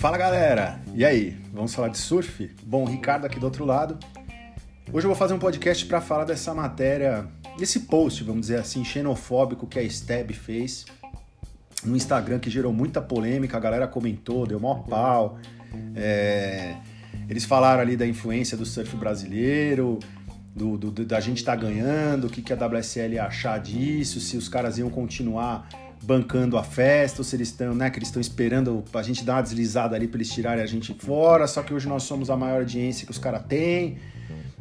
[0.00, 0.80] Fala galera!
[0.94, 2.50] E aí, vamos falar de surf?
[2.62, 3.98] Bom, Ricardo aqui do outro lado.
[4.90, 8.82] Hoje eu vou fazer um podcast para falar dessa matéria, desse post, vamos dizer assim,
[8.82, 10.86] xenofóbico que a Steb fez
[11.84, 15.38] no Instagram, que gerou muita polêmica, a galera comentou, deu mó pau.
[15.94, 16.76] É...
[17.28, 19.98] Eles falaram ali da influência do surf brasileiro,
[20.56, 24.18] do, do, da gente estar tá ganhando, o que, que a WSL ia achar disso,
[24.18, 25.68] se os caras iam continuar
[26.02, 29.34] bancando a festa, ou se eles estão, né, que eles estão esperando a gente dar
[29.34, 32.36] uma deslizada ali para eles tirarem a gente fora, só que hoje nós somos a
[32.36, 33.98] maior audiência que os caras têm.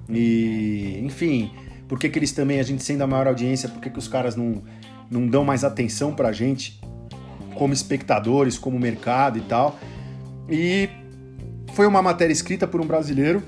[0.10, 1.52] E, enfim,
[1.88, 4.08] por que, que eles também, a gente sendo a maior audiência, por que, que os
[4.08, 4.62] caras não,
[5.10, 6.80] não dão mais atenção pra gente
[7.56, 9.78] como espectadores, como mercado e tal.
[10.50, 10.90] E
[11.74, 13.44] foi uma matéria escrita por um brasileiro,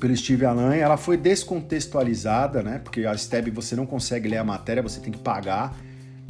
[0.00, 2.78] pelo Steve Alain, ela foi descontextualizada, né?
[2.78, 5.74] Porque a Steb você não consegue ler a matéria, você tem que pagar.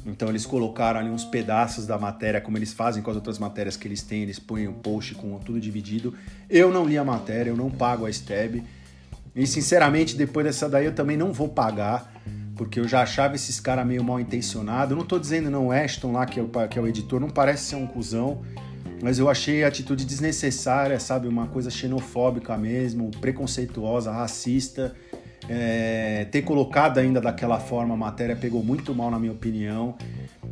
[0.06, 3.76] Então eles colocaram ali uns pedaços da matéria, como eles fazem com as outras matérias
[3.76, 6.15] que eles têm, eles põem o um post com tudo dividido.
[6.48, 8.62] Eu não li a matéria, eu não pago a Steb.
[9.34, 12.12] E sinceramente, depois dessa daí eu também não vou pagar,
[12.54, 14.96] porque eu já achava esses caras meio mal intencionados.
[14.96, 17.64] Não tô dizendo não, Ashton lá, que é, o, que é o editor, não parece
[17.64, 18.42] ser um cuzão,
[19.02, 21.26] mas eu achei a atitude desnecessária, sabe?
[21.26, 24.95] Uma coisa xenofóbica mesmo, preconceituosa, racista.
[25.48, 29.95] É, ter colocado ainda daquela forma a matéria pegou muito mal, na minha opinião.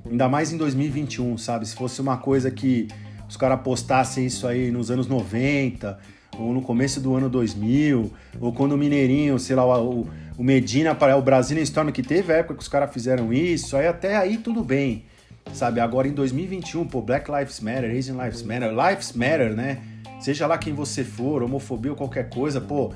[0.08, 1.66] Ainda mais em 2021, sabe?
[1.66, 2.88] Se fosse uma coisa que
[3.28, 5.98] os caras postassem isso aí nos anos 90,
[6.38, 10.96] ou no começo do ano 2000, ou quando o Mineirinho, sei lá, o, o Medina,
[11.16, 14.62] o Brazilian Storm, que teve época que os caras fizeram isso, aí até aí tudo
[14.62, 15.04] bem,
[15.52, 15.80] sabe?
[15.80, 19.78] Agora em 2021, pô, Black Lives Matter, Asian Lives Matter, Lives Matter, né?
[20.20, 22.92] Seja lá quem você for, homofobia ou qualquer coisa, pô,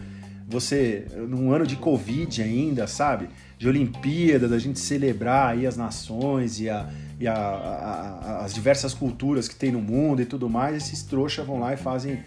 [0.49, 3.29] você, num ano de Covid ainda, sabe?
[3.59, 6.89] De Olimpíada, da gente celebrar aí as nações e, a,
[7.19, 11.45] e a, a, as diversas culturas que tem no mundo e tudo mais, esses trouxas
[11.45, 12.21] vão lá e fazem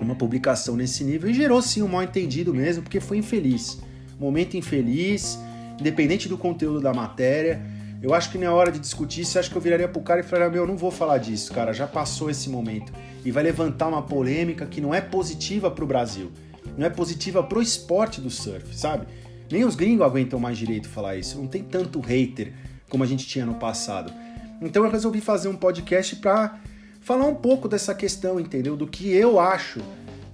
[0.00, 3.78] uma publicação nesse nível e gerou sim um mal entendido mesmo, porque foi infeliz.
[4.18, 5.38] Momento infeliz,
[5.78, 7.62] independente do conteúdo da matéria.
[8.02, 10.22] Eu acho que na hora de discutir isso, acho que eu viraria pro cara e
[10.22, 12.92] falaria: Meu, eu não vou falar disso, cara, já passou esse momento.
[13.24, 16.30] E vai levantar uma polêmica que não é positiva pro Brasil
[16.76, 19.06] não é positiva pro esporte do surf, sabe?
[19.50, 21.38] Nem os gringos aguentam mais direito falar isso.
[21.38, 22.52] Não tem tanto hater
[22.88, 24.12] como a gente tinha no passado.
[24.60, 26.58] Então eu resolvi fazer um podcast para
[27.00, 28.76] falar um pouco dessa questão, entendeu?
[28.76, 29.80] Do que eu acho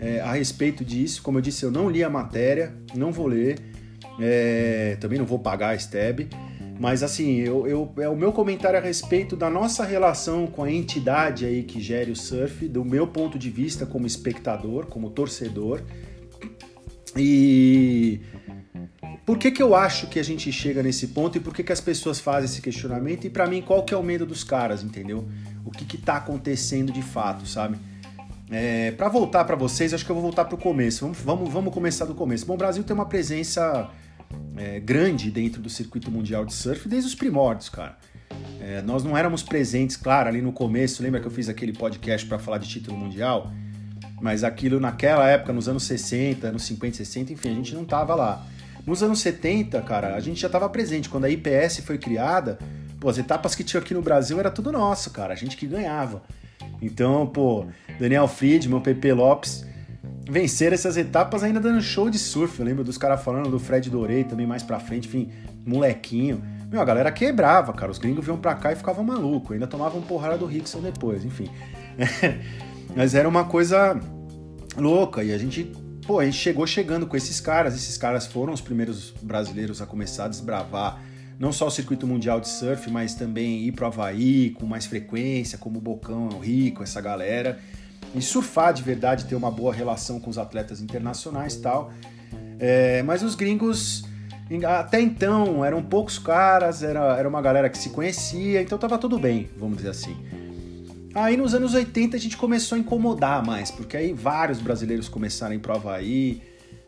[0.00, 1.22] é, a respeito disso.
[1.22, 3.58] Como eu disse, eu não li a matéria, não vou ler,
[4.19, 6.28] é, também não vou pagar a STEB.
[6.81, 10.72] Mas assim, eu, eu, é o meu comentário a respeito da nossa relação com a
[10.72, 15.82] entidade aí que gere o surf, do meu ponto de vista como espectador, como torcedor.
[17.17, 18.21] E
[19.25, 21.73] por que, que eu acho que a gente chega nesse ponto e por que, que
[21.73, 23.27] as pessoas fazem esse questionamento?
[23.27, 25.28] E para mim, qual que é o medo dos caras, entendeu?
[25.65, 27.78] O que que tá acontecendo de fato, sabe?
[28.50, 31.05] É, para voltar para vocês, acho que eu vou voltar para o começo.
[31.05, 32.45] Vamos, vamos, vamos começar do começo.
[32.45, 33.91] Bom, o Brasil tem uma presença
[34.56, 37.97] é, grande dentro do circuito mundial de surf desde os primórdios, cara.
[38.61, 41.03] É, nós não éramos presentes, claro, ali no começo.
[41.03, 43.53] Lembra que eu fiz aquele podcast para falar de título mundial?
[44.22, 48.15] Mas aquilo naquela época, nos anos 60, anos 50, 60, enfim, a gente não tava
[48.15, 48.47] lá.
[48.87, 51.09] Nos anos 70, cara, a gente já tava presente.
[51.09, 52.56] Quando a IPS foi criada,
[53.00, 55.66] pô, as etapas que tinha aqui no Brasil era tudo nosso, cara, a gente que
[55.66, 56.22] ganhava.
[56.81, 57.66] Então, pô,
[57.99, 59.66] Daniel Friedman, Pepe Lopes
[60.31, 62.61] venceram essas etapas ainda dando show de surf.
[62.61, 65.32] Eu lembro dos caras falando do Fred Dorei também mais pra frente, enfim,
[65.66, 66.41] molequinho.
[66.71, 67.91] Meu, a galera quebrava, cara.
[67.91, 69.53] Os gringos vinham pra cá e ficavam malucos.
[69.53, 71.50] Ainda tomavam porrada do Rickson depois, enfim.
[72.94, 73.98] Mas era uma coisa
[74.76, 75.72] louca e a gente,
[76.06, 77.75] pô, a gente chegou chegando com esses caras.
[77.75, 81.00] Esses caras foram os primeiros brasileiros a começar a desbravar
[81.38, 85.58] não só o circuito mundial de surf, mas também ir pro Havaí com mais frequência,
[85.58, 87.58] como o Bocão, o Rico, essa galera.
[88.14, 91.91] E surfar de verdade, ter uma boa relação com os atletas internacionais e tal.
[92.60, 94.04] É, mas os gringos,
[94.64, 99.19] até então, eram poucos caras, era, era uma galera que se conhecia, então tava tudo
[99.19, 100.17] bem, vamos dizer assim.
[101.14, 105.55] Aí nos anos 80 a gente começou a incomodar mais, porque aí vários brasileiros começaram
[105.55, 106.43] em prova aí.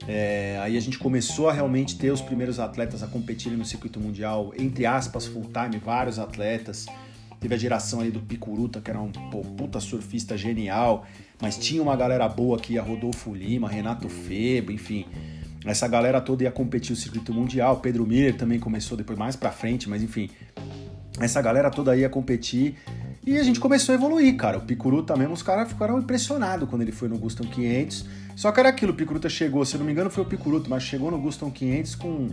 [0.09, 4.01] É, aí a gente começou a realmente ter os primeiros atletas a competirem no circuito
[4.01, 6.87] mundial, entre aspas, full time, vários atletas.
[7.41, 11.07] Teve a geração aí do Picuruta, que era um pô, puta surfista genial,
[11.41, 15.05] mas tinha uma galera boa aqui, a Rodolfo Lima, Renato Febo, enfim.
[15.65, 17.81] Essa galera toda ia competir no circuito mundial.
[17.81, 20.31] Pedro Miller também começou depois mais pra frente, mas enfim.
[21.21, 22.77] Essa galera toda ia competir
[23.27, 24.59] e a gente começou a evoluir, cara.
[24.59, 28.05] O Picuruta mesmo, os caras ficaram impressionados quando ele foi no Guston 500.
[28.37, 30.83] Só que era aquilo, o Picuruta chegou, se não me engano foi o Picuruta, mas
[30.83, 32.29] chegou no Guston 500 com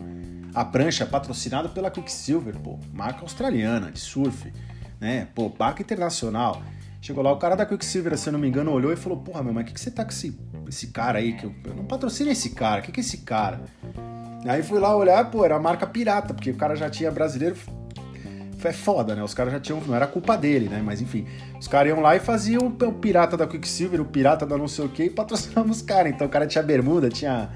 [0.54, 4.52] a prancha patrocinada pela Quicksilver, pô, marca australiana de surf,
[5.00, 5.28] né?
[5.34, 6.62] Pô, barca internacional.
[7.02, 9.42] Chegou lá, o cara da Quicksilver, se eu não me engano, olhou e falou: Porra,
[9.42, 10.38] meu, mas o que, que você tá com esse,
[10.68, 11.34] esse cara aí?
[11.34, 13.62] Que eu, eu não patrocino esse cara, o que, que é esse cara?
[14.46, 17.56] Aí fui lá olhar, pô, era a marca pirata, porque o cara já tinha brasileiro.
[18.64, 19.24] É foda, né?
[19.24, 19.82] Os caras já tinham.
[19.82, 20.82] Não era culpa dele, né?
[20.84, 21.26] Mas enfim.
[21.60, 24.86] Os caras iam lá e faziam o pirata da Quicksilver, o pirata da não sei
[24.86, 26.14] o que, e patrocinavam os caras.
[26.14, 27.50] Então o cara tinha bermuda, tinha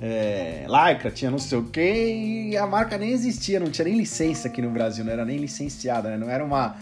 [0.00, 3.96] é, Lycra, tinha não sei o que, e a marca nem existia, não tinha nem
[3.96, 6.16] licença aqui no Brasil, não era nem licenciada, né?
[6.16, 6.76] Não era uma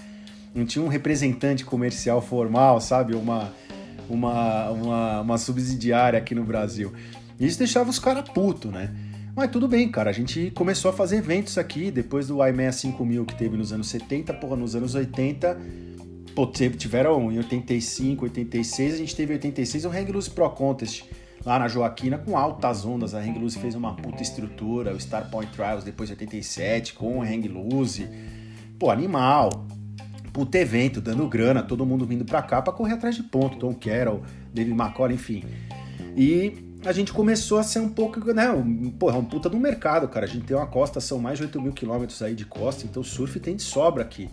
[0.55, 3.15] não tinha um representante comercial formal, sabe?
[3.15, 3.53] Uma,
[4.09, 6.93] uma, uma, uma subsidiária aqui no Brasil.
[7.39, 8.91] Isso deixava os caras putos, né?
[9.39, 10.11] Mas tudo bem, cara.
[10.11, 13.87] A gente começou a fazer eventos aqui, depois do IMEA 5000 que teve nos anos
[13.87, 15.57] 70, porra, nos anos 80.
[16.35, 21.05] Pô, tiveram em 85, 86, a gente teve em 86 o Hang Loose Pro Contest
[21.47, 23.15] lá na Joaquina com altas ondas.
[23.15, 27.19] A Hang Loose fez uma puta estrutura, o Star Point Trials depois de 87 com
[27.19, 28.09] o Hang Loose.
[28.77, 29.69] Pô, animal
[30.33, 33.57] puto evento, dando grana, todo mundo vindo pra cá pra correr atrás de ponto.
[33.57, 34.21] Tom Carroll,
[34.53, 35.45] David McCall, enfim.
[36.17, 38.51] E a gente começou a ser um pouco, né?
[38.51, 40.27] Um, porra, é um puta do mercado, cara.
[40.27, 43.03] A gente tem uma costa, são mais de 8 mil quilômetros aí de costa, então
[43.03, 44.31] surf tem de sobra aqui.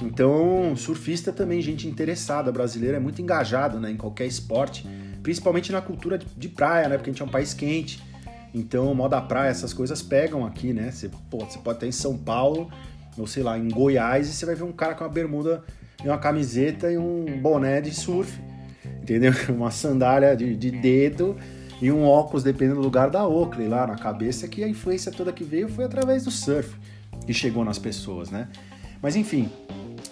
[0.00, 4.84] Então, surfista também, gente interessada, brasileira é muito engajado né, em qualquer esporte,
[5.22, 6.96] principalmente na cultura de, de praia, né?
[6.96, 8.02] Porque a gente é um país quente.
[8.54, 10.90] Então, moda praia, essas coisas pegam aqui, né?
[10.90, 12.70] Você, pô, você pode estar em São Paulo,
[13.16, 15.62] ou sei lá, em Goiás, e você vai ver um cara com uma bermuda
[16.04, 18.40] e uma camiseta e um boné de surf,
[19.00, 19.32] entendeu?
[19.50, 21.36] Uma sandália de, de dedo
[21.82, 25.32] e um óculos, dependendo do lugar da Oakley lá na cabeça, que a influência toda
[25.32, 26.76] que veio foi através do surf
[27.26, 28.48] que chegou nas pessoas, né?
[29.02, 29.50] Mas enfim,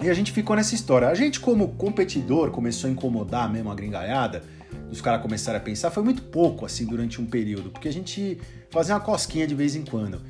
[0.03, 1.07] e a gente ficou nessa história.
[1.09, 4.43] A gente, como competidor, começou a incomodar mesmo a gringaiada,
[4.91, 8.41] os caras começaram a pensar, foi muito pouco assim durante um período, porque a gente
[8.69, 10.21] fazia uma cosquinha de vez em quando.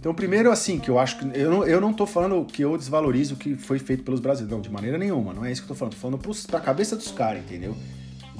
[0.00, 1.38] Então, primeiro, assim, que eu acho que.
[1.38, 4.56] Eu não, eu não tô falando que eu desvalorizo o que foi feito pelos brasileiros.
[4.56, 5.32] Não, de maneira nenhuma.
[5.34, 5.92] Não é isso que eu tô falando.
[5.92, 7.76] Tô falando pros, pra cabeça dos caras, entendeu?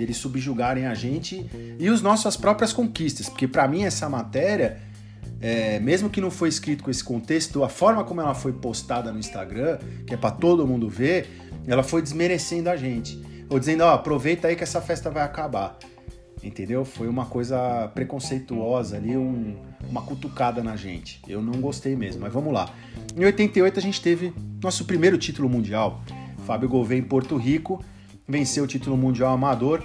[0.00, 1.44] Deles subjugarem a gente
[1.78, 3.28] e os nossas próprias conquistas.
[3.28, 4.80] Porque para mim, essa matéria,
[5.42, 9.12] é, mesmo que não foi escrito com esse contexto, a forma como ela foi postada
[9.12, 11.28] no Instagram, que é para todo mundo ver,
[11.66, 13.20] ela foi desmerecendo a gente.
[13.50, 15.76] Ou dizendo, ó, aproveita aí que essa festa vai acabar
[16.42, 16.86] entendeu?
[16.86, 19.54] Foi uma coisa preconceituosa ali, um,
[19.90, 21.20] uma cutucada na gente.
[21.28, 22.72] Eu não gostei mesmo, mas vamos lá.
[23.14, 24.32] Em 88 a gente teve
[24.62, 26.02] nosso primeiro título mundial.
[26.46, 27.84] Fábio Gouveia em Porto Rico
[28.30, 29.82] venceu o título mundial amador,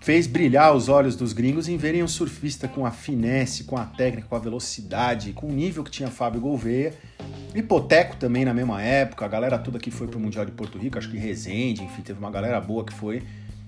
[0.00, 3.84] fez brilhar os olhos dos gringos em verem um surfista com a finesse, com a
[3.84, 6.94] técnica, com a velocidade, com o nível que tinha Fábio Gouveia.
[7.54, 10.98] Hipoteco também na mesma época, a galera toda que foi pro Mundial de Porto Rico,
[10.98, 13.22] acho que Resende, enfim, teve uma galera boa que foi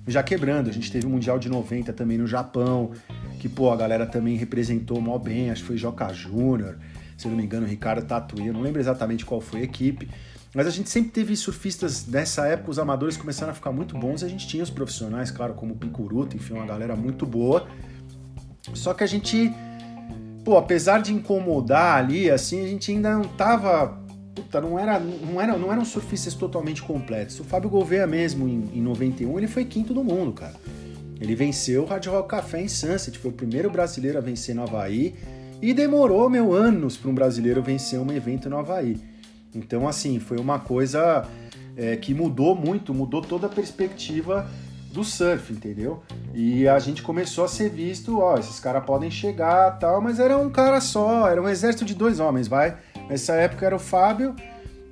[0.07, 0.69] já quebrando.
[0.69, 2.93] A gente teve o Mundial de 90 também no Japão,
[3.39, 6.79] que, pô, a galera também representou mó bem, acho que foi Joca Júnior,
[7.17, 10.09] se eu não me engano, Ricardo Tatuí, eu não lembro exatamente qual foi a equipe.
[10.55, 14.23] Mas a gente sempre teve surfistas nessa época, os amadores começaram a ficar muito bons,
[14.23, 17.69] e a gente tinha os profissionais, claro, como o Picuruta, enfim, uma galera muito boa.
[18.75, 19.53] Só que a gente,
[20.45, 24.01] pô, apesar de incomodar ali, assim, a gente ainda não tava
[24.35, 27.39] puta, não, era, não, era, não eram surfistas totalmente completos.
[27.39, 30.55] O Fábio Gouveia mesmo, em, em 91, ele foi quinto do mundo, cara.
[31.21, 34.63] Ele venceu o Hard Rock Café em Sunset, foi o primeiro brasileiro a vencer no
[34.63, 35.15] Havaí,
[35.61, 39.10] e demorou, meu, anos para um brasileiro vencer um evento no Havaí.
[39.55, 41.27] Então, assim, foi uma coisa
[41.77, 44.49] é, que mudou muito, mudou toda a perspectiva
[44.93, 46.03] do surf, entendeu?
[46.35, 50.37] E a gente começou a ser visto, ó, esses caras podem chegar tal, mas era
[50.37, 52.77] um cara só, era um exército de dois homens, vai.
[53.09, 54.35] Nessa época era o Fábio,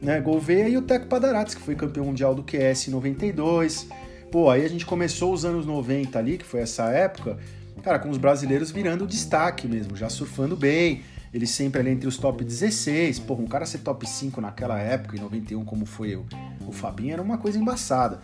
[0.01, 3.89] né, Gouveia e o Teco Padarates, que foi campeão mundial do QS em 92.
[4.31, 7.39] Pô, aí a gente começou os anos 90 ali, que foi essa época,
[7.83, 11.03] cara, com os brasileiros virando destaque mesmo, já surfando bem.
[11.33, 13.19] Ele sempre ali entre os top 16.
[13.21, 16.27] Pô, um cara ser top 5 naquela época, em 91, como foi o,
[16.67, 18.21] o Fabinho, era uma coisa embaçada.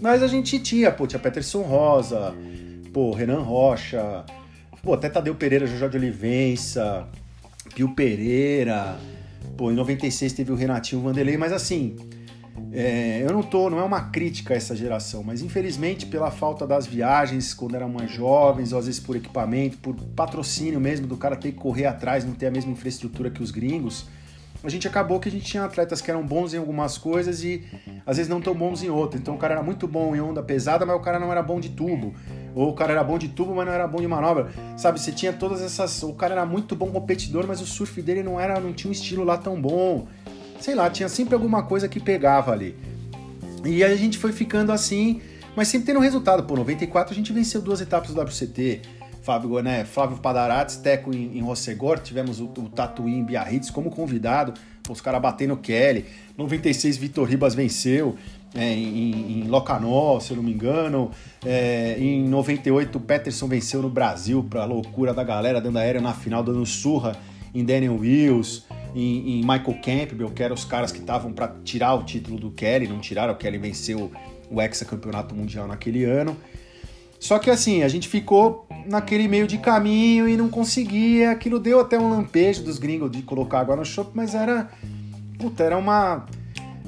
[0.00, 2.34] Mas a gente tinha, pô, tinha Peterson Rosa,
[2.92, 4.24] pô, Renan Rocha,
[4.82, 7.08] pô, até Tadeu Pereira, Jojó de Olivença,
[7.74, 8.98] Pio Pereira,
[9.58, 11.96] Pô, em 96 teve o Renatinho Vanderlei, mas assim,
[12.72, 16.66] é, eu não tô, não é uma crítica a essa geração, mas infelizmente pela falta
[16.66, 21.16] das viagens quando eram mais jovens, ou às vezes por equipamento, por patrocínio mesmo do
[21.16, 24.06] cara ter que correr atrás, não ter a mesma infraestrutura que os gringos,
[24.62, 27.64] a gente acabou que a gente tinha atletas que eram bons em algumas coisas e
[28.04, 29.20] às vezes não tão bons em outras.
[29.20, 31.60] Então o cara era muito bom em onda pesada, mas o cara não era bom
[31.60, 32.12] de tubo.
[32.56, 34.48] Ou o cara era bom de tubo, mas não era bom de manobra.
[34.76, 36.02] Sabe, você tinha todas essas.
[36.02, 38.92] O cara era muito bom competidor, mas o surf dele não era, não tinha um
[38.92, 40.08] estilo lá tão bom.
[40.60, 42.76] Sei lá, tinha sempre alguma coisa que pegava ali.
[43.64, 45.20] E a gente foi ficando assim,
[45.54, 46.44] mas sempre tendo resultado.
[46.44, 48.82] Pô, 94 a gente venceu duas etapas do WCT.
[49.22, 53.90] Fábio, né, Flávio Padarates, Teco em, em Rossegor, tivemos o, o Tatuí em Biarritz como
[53.90, 54.54] convidado,
[54.88, 56.06] os caras batendo Kelly.
[56.36, 58.16] 96 Vitor Ribas venceu.
[58.54, 61.10] é, em, em Locanó, se eu não me engano.
[61.44, 66.14] É, em 98, o Peterson venceu no Brasil, pra loucura da galera, dando aéreo na
[66.14, 67.14] final, dando surra
[67.54, 68.64] em Daniel Wills,
[68.94, 72.50] em, em Michael Campbell, que eram os caras que estavam para tirar o título do
[72.50, 74.10] Kelly, não tiraram, o Kelly venceu
[74.50, 76.36] o hexacampeonato mundial naquele ano.
[77.18, 81.32] Só que assim, a gente ficou naquele meio de caminho e não conseguia.
[81.32, 84.70] Aquilo deu até um lampejo dos gringos de colocar água no chope, mas era.
[85.38, 86.26] Puta, era uma.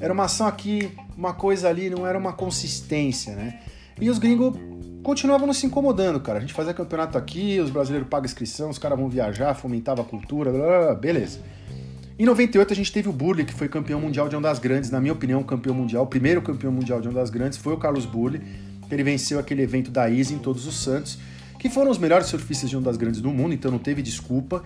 [0.00, 3.60] Era uma ação aqui, uma coisa ali, não era uma consistência, né?
[4.00, 4.54] E os gringos
[5.02, 6.38] continuavam não se incomodando, cara.
[6.38, 10.04] A gente fazia campeonato aqui, os brasileiros pagam inscrição, os caras vão viajar, fomentava a
[10.04, 11.40] cultura, blá, blá, blá, beleza.
[12.20, 15.00] Em 98 a gente teve o Burley, que foi campeão mundial de Ondas Grandes, na
[15.00, 18.42] minha opinião, campeão mundial, o primeiro campeão mundial de Ondas Grandes foi o Carlos Burley.
[18.90, 21.18] Ele venceu aquele evento da Easy em Todos os Santos,
[21.58, 24.62] que foram os melhores surfistas de Ondas Grandes do mundo, então não teve desculpa.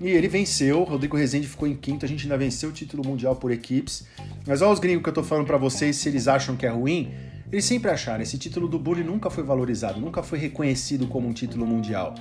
[0.00, 3.36] E ele venceu, Rodrigo Rezende ficou em quinto, a gente ainda venceu o título mundial
[3.36, 4.04] por equipes.
[4.44, 6.68] Mas olha os gringos que eu tô falando para vocês, se eles acham que é
[6.68, 7.12] ruim,
[7.52, 11.32] eles sempre acharam, esse título do Bully nunca foi valorizado, nunca foi reconhecido como um
[11.32, 12.16] título mundial.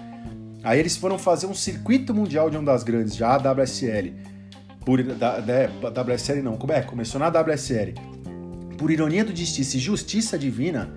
[0.63, 4.36] Aí eles foram fazer um circuito mundial de ondas grandes, já a WSL.
[4.87, 6.81] Por, da, da, WSL não, como é?
[6.81, 7.93] Começou na WSL.
[8.77, 10.89] Por ironia do destino e justiça divina,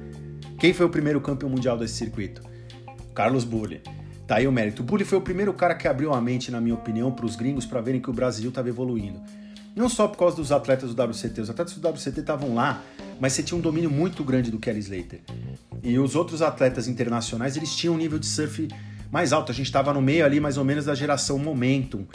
[0.61, 2.41] quem foi o primeiro campeão mundial desse circuito?
[3.13, 3.81] Carlos Bully.
[4.29, 4.83] Tá aí o mérito.
[4.83, 7.35] O Bully foi o primeiro cara que abriu a mente, na minha opinião, para os
[7.35, 9.21] gringos para verem que o Brasil estava evoluindo.
[9.75, 12.85] Não só por causa dos atletas do WCT, os atletas do WCT estavam lá
[13.21, 15.21] mas você tinha um domínio muito grande do Kelly Slater.
[15.83, 18.67] E os outros atletas internacionais, eles tinham um nível de surf
[19.13, 19.53] mais alto.
[19.53, 22.07] A gente estava no meio ali, mais ou menos, da geração Momentum,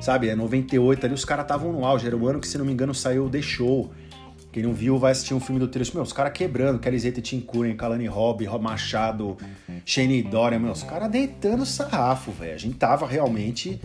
[0.00, 0.28] sabe?
[0.28, 2.06] É 98 ali, os caras estavam no auge.
[2.06, 3.90] Era o ano que, se não me engano, saiu o The Show.
[4.52, 5.94] Quem não viu vai assistir um filme do trecho.
[5.94, 6.80] Meu, os caras quebrando.
[6.80, 9.36] Kelly Slater, Tim Curran, Kalani Robb, Rob Machado,
[9.84, 10.58] Shane Dorian.
[10.58, 12.54] Meu, os caras deitando sarrafo, velho.
[12.54, 13.80] A gente tava realmente...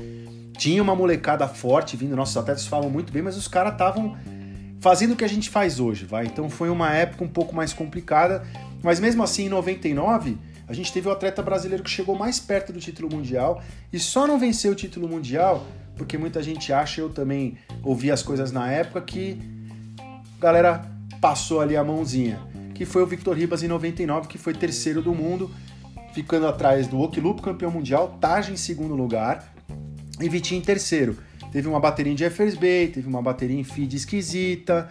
[0.57, 2.15] Tinha uma molecada forte vindo.
[2.15, 4.15] Nossos atletas falam muito bem, mas os caras estavam
[4.85, 6.27] fazendo o que a gente faz hoje, vai.
[6.27, 8.45] Então foi uma época um pouco mais complicada,
[8.83, 12.71] mas mesmo assim em 99 a gente teve o atleta brasileiro que chegou mais perto
[12.71, 17.09] do título mundial e só não venceu o título mundial porque muita gente acha, eu
[17.09, 19.39] também ouvi as coisas na época que
[20.37, 20.85] a galera
[21.21, 22.39] passou ali a mãozinha,
[22.73, 25.49] que foi o Victor Ribas em 99, que foi terceiro do mundo,
[26.13, 29.53] ficando atrás do Okilupo, campeão mundial, Taj em segundo lugar
[30.19, 31.17] e Vitinho em terceiro.
[31.51, 34.89] Teve uma bateria em Jeffers Bay, teve uma bateria em feed esquisita.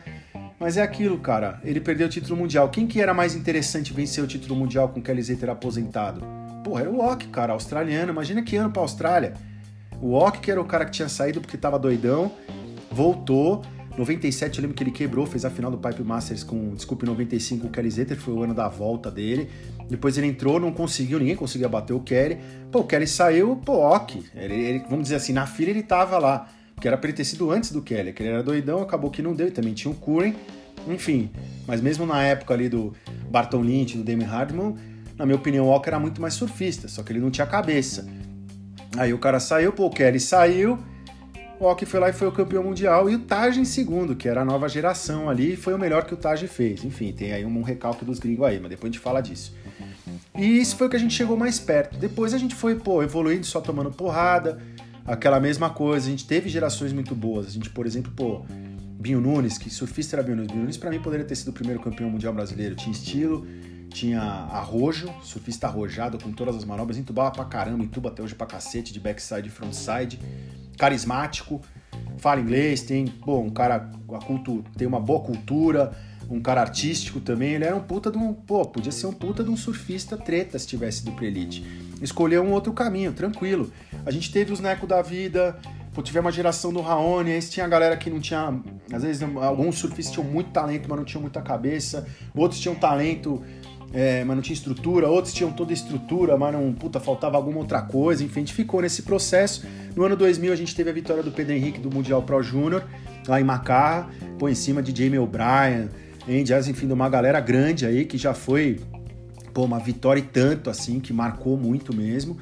[0.59, 1.61] Mas é aquilo, cara.
[1.63, 2.71] Ele perdeu o título mundial.
[2.71, 6.23] Quem que era mais interessante vencer o título mundial com o Kelly Slater aposentado?
[6.65, 8.13] Porra, era o Ock, cara, australiano.
[8.13, 9.35] Imagina que ano pra Austrália.
[10.05, 12.31] O Ock, que era o cara que tinha saído porque tava doidão,
[12.91, 13.63] voltou.
[13.97, 17.69] 97 eu lembro que ele quebrou, fez a final do Pipe Masters com, desculpe, 95
[17.69, 19.49] o Kelly Slater, foi o ano da volta dele.
[19.89, 22.37] Depois ele entrou, não conseguiu, ninguém conseguia bater o Kelly.
[22.71, 24.23] Pô, o Kelly saiu, pô, ok.
[24.35, 26.51] Ele, ele, vamos dizer assim, na fila ele tava lá.
[26.75, 29.23] Porque era pra ele ter sido antes do Kelly, que ele era doidão, acabou que
[29.23, 30.35] não deu, e também tinha o Curren,
[30.87, 31.31] enfim.
[31.67, 32.93] Mas mesmo na época ali do
[33.31, 34.75] Barton Lynch, do Damon Hardman,
[35.17, 38.07] na minha opinião, o Walker era muito mais surfista, só que ele não tinha cabeça.
[38.97, 40.79] Aí o cara saiu, pô, o Kelly saiu,
[41.59, 44.29] o Walker foi lá e foi o campeão mundial, e o Taj em segundo, que
[44.29, 46.85] era a nova geração ali, foi o melhor que o Taj fez.
[46.85, 49.55] Enfim, tem aí um recalque dos gringos aí, mas depois a gente fala disso.
[50.37, 51.97] E isso foi o que a gente chegou mais perto.
[51.97, 54.59] Depois a gente foi, pô, evoluindo, só tomando porrada,
[55.07, 56.09] aquela mesma coisa.
[56.09, 57.47] A gente teve gerações muito boas.
[57.47, 58.43] A gente, por exemplo, pô,
[58.99, 60.51] Binho Nunes, que surfista era Binho Nunes.
[60.51, 62.75] Binho Nunes, pra mim, poderia ter sido o primeiro campeão mundial brasileiro.
[62.75, 63.47] Tinha estilo,
[63.91, 68.47] tinha arrojo, surfista arrojado com todas as manobras, entubava pra caramba, entuba até hoje pra
[68.47, 70.19] cacete, de backside e frontside.
[70.79, 71.61] Carismático,
[72.19, 75.97] fala inglês, tem, pô, um cara, a cultu, tem uma boa cultura
[76.29, 78.33] um cara artístico também, ele era um puta de um.
[78.33, 81.65] Pô, podia ser um puta de um surfista treta se tivesse do Prelite.
[82.01, 83.73] Escolheu um outro caminho, tranquilo.
[84.05, 85.59] A gente teve os Neco da vida,
[85.93, 88.61] pô, tivemos uma geração do Raoni, aí tinha a galera que não tinha.
[88.93, 92.07] Às vezes, alguns surfistas tinham muito talento, mas não tinham muita cabeça.
[92.35, 93.43] Outros tinham talento,
[93.95, 95.09] é, mas não tinha estrutura.
[95.09, 98.25] Outros tinham toda a estrutura, mas não, puta, faltava alguma outra coisa.
[98.25, 99.65] Enfim, a gente ficou nesse processo.
[99.95, 102.85] No ano 2000, a gente teve a vitória do Pedro Henrique do Mundial Pro Júnior,
[103.29, 105.89] lá em Macarra, pô, em cima de Jamie O'Brien
[106.29, 108.81] Angels, enfim, de uma galera grande aí que já foi
[109.53, 112.37] pô, uma vitória e tanto assim, que marcou muito mesmo.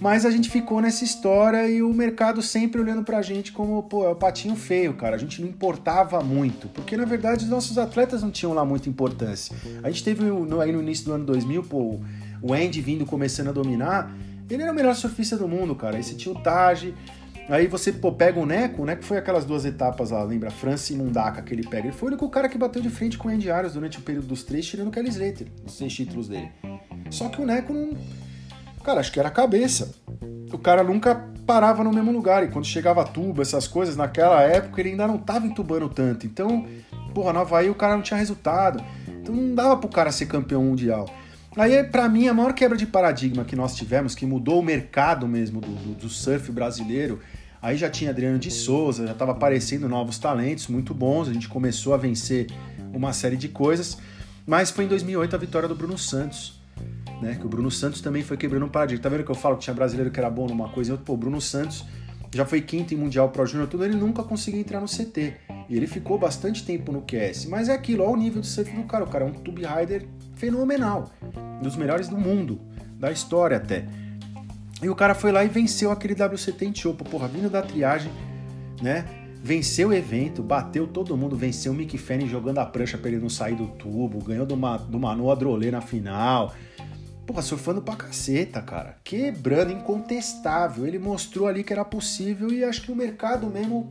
[0.00, 4.06] Mas a gente ficou nessa história e o mercado sempre olhando pra gente como, pô,
[4.06, 5.14] é o patinho feio, cara.
[5.14, 8.88] A gente não importava muito, porque na verdade os nossos atletas não tinham lá muita
[8.88, 9.54] importância.
[9.82, 12.00] A gente teve aí no início do ano 2000, pô,
[12.40, 14.10] o Andy vindo começando a dominar,
[14.48, 15.98] ele era o melhor surfista do mundo, cara.
[15.98, 16.94] Esse tio Taj,
[17.50, 20.52] Aí você pô, pega o Neco, o Neco foi aquelas duas etapas lá, lembra?
[20.52, 21.88] França e Mundaka que ele pega.
[21.88, 24.02] Ele foi o único cara que bateu de frente com o Andy Arias durante o
[24.02, 26.48] período dos três, tirando o Kelly Slater, os seis títulos dele.
[27.10, 27.90] Só que o Neco não.
[28.90, 29.94] Cara, acho que era a cabeça.
[30.52, 31.14] O cara nunca
[31.46, 32.42] parava no mesmo lugar.
[32.42, 36.26] E quando chegava tubo, essas coisas, naquela época ele ainda não tava entubando tanto.
[36.26, 36.66] Então
[37.14, 38.82] porra, no Havaí o cara não tinha resultado.
[39.06, 41.08] Então não dava pro cara ser campeão mundial.
[41.56, 45.28] Aí, para mim, a maior quebra de paradigma que nós tivemos, que mudou o mercado
[45.28, 47.20] mesmo do, do, do surf brasileiro,
[47.62, 51.48] aí já tinha Adriano de Souza, já estava aparecendo novos talentos muito bons, a gente
[51.48, 52.48] começou a vencer
[52.92, 53.98] uma série de coisas,
[54.44, 56.59] mas foi em 2008 a vitória do Bruno Santos,
[57.20, 57.36] né?
[57.36, 59.02] Que o Bruno Santos também foi quebrando um paradigma.
[59.02, 61.06] Tá vendo que eu falo que tinha brasileiro que era bom numa coisa e outra?
[61.06, 61.84] Pô, o Bruno Santos
[62.32, 65.34] já foi quinto em Mundial Pro Júnior, tudo, ele nunca conseguiu entrar no CT.
[65.68, 67.46] E ele ficou bastante tempo no QS.
[67.46, 69.04] Mas é aquilo, olha o nível de surf do cara.
[69.04, 71.10] O cara é um tube rider fenomenal.
[71.62, 72.60] Dos melhores do mundo,
[72.98, 73.86] da história até.
[74.82, 78.10] E o cara foi lá e venceu aquele WCT em Chopo, porra, vindo da triagem,
[78.80, 79.04] né?
[79.42, 83.20] Venceu o evento, bateu todo mundo, venceu o Mick Fanning jogando a prancha pra ele
[83.20, 86.54] não sair do tubo, ganhou do, Ma, do Manu Adrolê na final.
[87.30, 88.96] Porra, surfando pra caceta, cara.
[89.04, 90.84] Quebrando, incontestável.
[90.84, 93.88] Ele mostrou ali que era possível e acho que o mercado mesmo,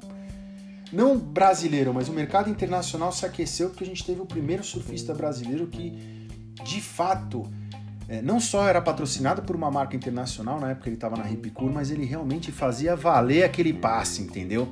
[0.91, 5.13] não brasileiro, mas o mercado internacional se aqueceu porque a gente teve o primeiro surfista
[5.13, 6.27] brasileiro que,
[6.65, 7.49] de fato,
[8.09, 11.71] é, não só era patrocinado por uma marca internacional, na época ele estava na Ripicur,
[11.71, 14.67] mas ele realmente fazia valer aquele passe, entendeu?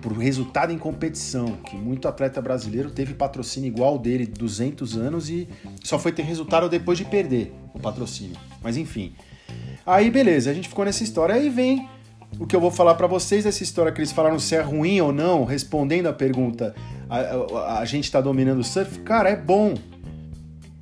[0.00, 5.48] Por resultado em competição, que muito atleta brasileiro teve patrocínio igual dele 200 anos e
[5.84, 8.36] só foi ter resultado depois de perder o patrocínio.
[8.62, 9.12] Mas enfim.
[9.84, 11.34] Aí beleza, a gente ficou nessa história.
[11.34, 11.88] Aí vem
[12.38, 15.00] o que eu vou falar para vocês, essa história que eles falaram se é ruim
[15.00, 16.74] ou não, respondendo a pergunta,
[17.08, 19.00] a, a, a gente tá dominando o surf.
[19.00, 19.74] Cara, é bom.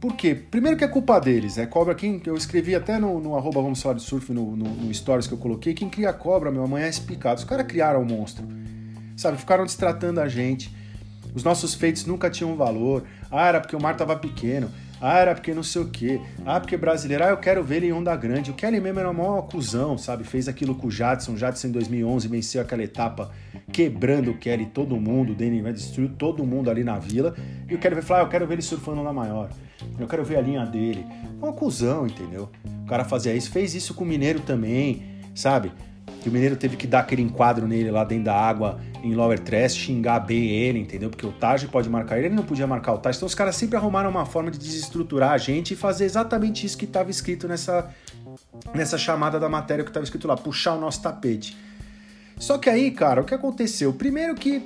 [0.00, 0.32] Por quê?
[0.34, 2.22] Primeiro que é culpa deles, é cobra quem.
[2.24, 5.34] Eu escrevi até no, no arroba vamos falar de surf no, no, no, stories que
[5.34, 7.40] eu coloquei, quem cria cobra, meu, amanhã é picado.
[7.40, 8.46] Os caras criaram o monstro.
[9.18, 10.72] Sabe, ficaram destratando a gente.
[11.34, 13.02] Os nossos feitos nunca tinham valor.
[13.28, 14.70] Ah, era porque o mar tava pequeno.
[15.00, 16.20] Ah, era porque não sei o quê.
[16.46, 17.24] Ah, porque brasileiro.
[17.24, 18.52] Ah, eu quero ver ele em onda grande.
[18.52, 20.22] O Kelly mesmo era uma acusão, sabe?
[20.22, 21.32] Fez aquilo com o Jadson.
[21.32, 23.32] O Jadson em 2011 venceu aquela etapa
[23.72, 25.32] quebrando o Kelly, todo mundo.
[25.32, 27.34] O Danny vai destruiu todo mundo ali na vila.
[27.68, 29.50] E o Kelly vai falar: ah, eu quero ver ele surfando na maior.
[29.98, 31.04] Eu quero ver a linha dele.
[31.38, 32.48] Uma acusão, entendeu?
[32.84, 33.50] O cara fazia isso.
[33.50, 35.02] Fez isso com o Mineiro também,
[35.34, 35.72] sabe?
[36.22, 39.38] Que o Mineiro teve que dar aquele enquadro nele lá dentro da água em Lower
[39.38, 41.10] Tress, xingar bem ele, entendeu?
[41.10, 43.16] Porque o Taj pode marcar ele, ele não podia marcar o Taj.
[43.16, 46.76] Então os caras sempre arrumaram uma forma de desestruturar a gente e fazer exatamente isso
[46.76, 47.90] que estava escrito nessa,
[48.74, 51.56] nessa chamada da matéria que estava escrito lá, puxar o nosso tapete.
[52.38, 53.92] Só que aí, cara, o que aconteceu?
[53.92, 54.62] Primeiro que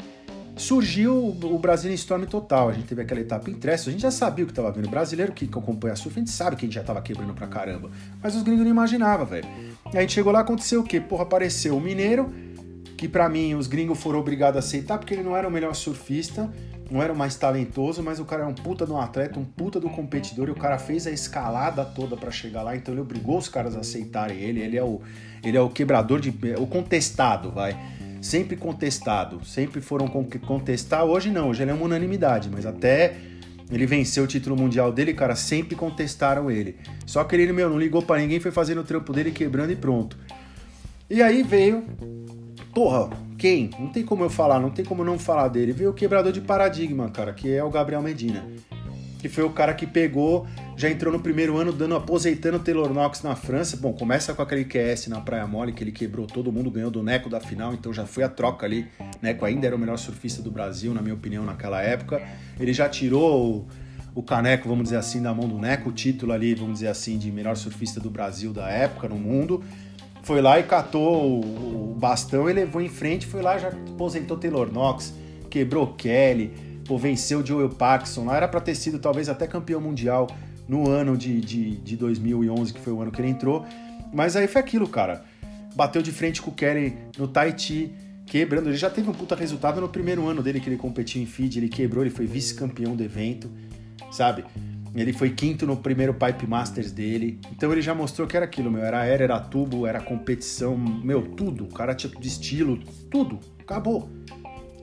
[0.56, 2.68] surgiu o Brasil Storm total.
[2.68, 4.86] A gente teve aquela etapa em Tress, a gente já sabia o que estava vindo.
[4.86, 7.34] O brasileiro que acompanha a surf, a gente sabe que a gente já estava quebrando
[7.34, 7.90] pra caramba.
[8.22, 9.46] Mas os gringos não imaginavam, velho.
[9.86, 11.00] A gente chegou lá, aconteceu o quê?
[11.00, 12.32] Porra, apareceu o Mineiro,
[12.96, 15.74] que para mim os gringos foram obrigados a aceitar, porque ele não era o melhor
[15.74, 16.52] surfista,
[16.90, 19.44] não era o mais talentoso, mas o cara é um puta de um atleta, um
[19.44, 23.00] puta do competidor, e o cara fez a escalada toda para chegar lá, então ele
[23.00, 25.00] obrigou os caras a aceitarem ele, ele é o,
[25.42, 26.32] ele é o quebrador de.
[26.58, 27.76] o contestado, vai
[28.22, 31.04] sempre contestado, sempre foram contestar.
[31.04, 33.16] Hoje não, hoje ele é uma unanimidade, mas até
[33.70, 36.76] ele venceu o título mundial dele, cara, sempre contestaram ele.
[37.04, 39.76] Só que ele, meu, não ligou para ninguém, foi fazendo o trampo dele, quebrando e
[39.76, 40.16] pronto.
[41.10, 41.84] E aí veio,
[42.74, 43.70] porra, quem?
[43.78, 45.72] Não tem como eu falar, não tem como não falar dele.
[45.72, 48.44] Veio o quebrador de paradigma, cara, que é o Gabriel Medina
[49.22, 52.92] que foi o cara que pegou, já entrou no primeiro ano dando aposentando o Taylor
[52.92, 53.76] Knox na França.
[53.76, 57.04] Bom, começa com aquele QS na Praia Mole, que ele quebrou todo mundo, ganhou do
[57.04, 58.88] Neco da final, então já foi a troca ali.
[59.22, 62.20] Neco ainda era o melhor surfista do Brasil, na minha opinião, naquela época.
[62.58, 63.68] Ele já tirou o,
[64.12, 67.16] o caneco, vamos dizer assim, da mão do Neco, o título ali, vamos dizer assim,
[67.16, 69.62] de melhor surfista do Brasil da época, no mundo.
[70.22, 74.72] Foi lá e catou o bastão e levou em frente, foi lá já aposentou Taylor
[74.72, 75.14] Knox,
[75.50, 76.52] quebrou Kelly,
[76.86, 80.28] pô, venceu Joel Parkinson lá, era para ter sido talvez até campeão mundial
[80.68, 83.64] no ano de, de, de 2011, que foi o ano que ele entrou.
[84.12, 85.24] Mas aí foi aquilo, cara.
[85.74, 87.92] Bateu de frente com o Kelly no Tahiti,
[88.26, 88.68] quebrando.
[88.68, 91.58] Ele já teve um puta resultado no primeiro ano dele que ele competiu em feed,
[91.58, 93.50] ele quebrou, ele foi vice-campeão do evento,
[94.10, 94.44] sabe?
[94.94, 97.40] Ele foi quinto no primeiro Pipe Masters dele.
[97.50, 98.82] Então ele já mostrou que era aquilo, meu.
[98.82, 101.64] Era aéreo, era tubo, era competição, meu, tudo.
[101.64, 102.78] O cara tinha de estilo,
[103.10, 103.38] tudo.
[103.60, 104.08] Acabou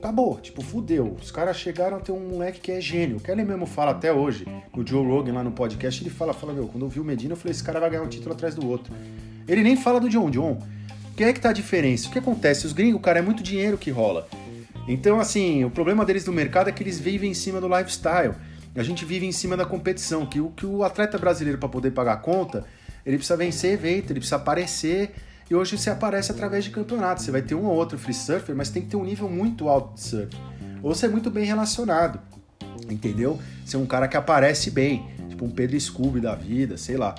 [0.00, 1.16] acabou, tipo, fudeu.
[1.20, 3.18] Os caras chegaram a ter um moleque que é gênio.
[3.18, 6.54] O Kelly mesmo fala até hoje, o Joe Rogan lá no podcast, ele fala, fala,
[6.54, 8.54] meu, quando eu vi o Medina, eu falei, esse cara vai ganhar um título atrás
[8.54, 8.92] do outro.
[9.46, 10.58] Ele nem fala do John John.
[11.16, 12.08] Que é que tá a diferença?
[12.08, 12.66] O que acontece?
[12.66, 14.26] Os gringos, cara, é muito dinheiro que rola.
[14.88, 18.34] Então, assim, o problema deles no mercado é que eles vivem em cima do lifestyle.
[18.74, 21.90] A gente vive em cima da competição, que o que o atleta brasileiro para poder
[21.90, 22.64] pagar a conta,
[23.04, 25.12] ele precisa vencer evento, ele precisa aparecer,
[25.50, 27.24] e hoje você aparece através de campeonatos.
[27.24, 29.68] Você vai ter um ou outro free surfer, mas tem que ter um nível muito
[29.68, 30.36] alto de surf.
[30.80, 32.20] Ou você é muito bem relacionado,
[32.88, 33.38] entendeu?
[33.64, 37.16] Você é um cara que aparece bem, tipo um Pedro Scooby da vida, sei lá.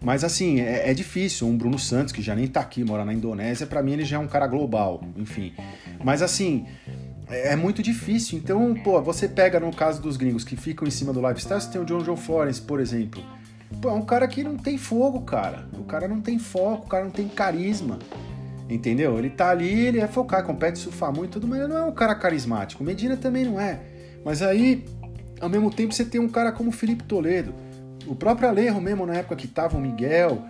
[0.00, 1.46] Mas assim, é, é, difícil.
[1.46, 4.16] Um Bruno Santos, que já nem tá aqui, mora na Indonésia, para mim ele já
[4.16, 5.52] é um cara global, enfim.
[6.02, 6.66] Mas assim,
[7.28, 8.38] é, é muito difícil.
[8.38, 11.70] Então, pô, você pega no caso dos gringos que ficam em cima do lifestyle, você
[11.70, 13.22] tem o John John Florence, por exemplo.
[13.80, 15.68] Pô, é um cara que não tem fogo, cara.
[15.72, 17.98] O cara não tem foco, o cara não tem carisma.
[18.68, 19.18] Entendeu?
[19.18, 21.92] Ele tá ali, ele é focar, compete, surfar muito, tudo, mas ele não é um
[21.92, 22.82] cara carismático.
[22.82, 23.80] Medina também não é.
[24.24, 24.84] Mas aí,
[25.40, 27.54] ao mesmo tempo, você tem um cara como Felipe Toledo.
[28.06, 30.42] O próprio Alejo mesmo, na época que tava o Miguel,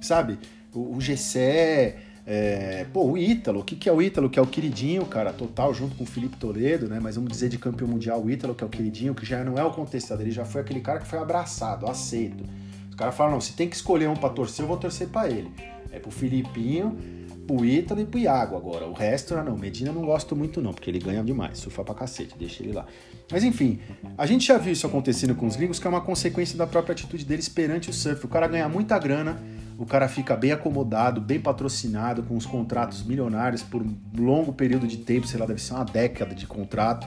[0.00, 0.38] sabe?
[0.72, 1.96] O, o Gessé,
[2.28, 4.28] é, pô, o Ítalo, o que, que é o Ítalo?
[4.28, 6.98] Que é o queridinho, cara, total, junto com o Felipe Toledo, né?
[7.00, 9.56] Mas vamos dizer de campeão mundial, o Ítalo, que é o queridinho, que já não
[9.56, 12.42] é o contestado, ele já foi aquele cara que foi abraçado, aceito.
[12.90, 15.30] Os caras falam, não, se tem que escolher um pra torcer, eu vou torcer para
[15.30, 15.52] ele.
[15.92, 16.98] É pro Filipinho,
[17.46, 18.86] pro Ítalo e pro Iago agora.
[18.86, 22.34] O resto, não, Medina não gosto muito não, porque ele ganha demais, surfa pra cacete,
[22.36, 22.86] deixa ele lá.
[23.30, 23.78] Mas enfim,
[24.18, 26.92] a gente já viu isso acontecendo com os gringos, que é uma consequência da própria
[26.92, 28.24] atitude deles perante o surf.
[28.26, 29.40] O cara ganha muita grana,
[29.78, 34.86] o cara fica bem acomodado, bem patrocinado, com os contratos milionários por um longo período
[34.86, 37.06] de tempo, sei lá, deve ser uma década de contrato.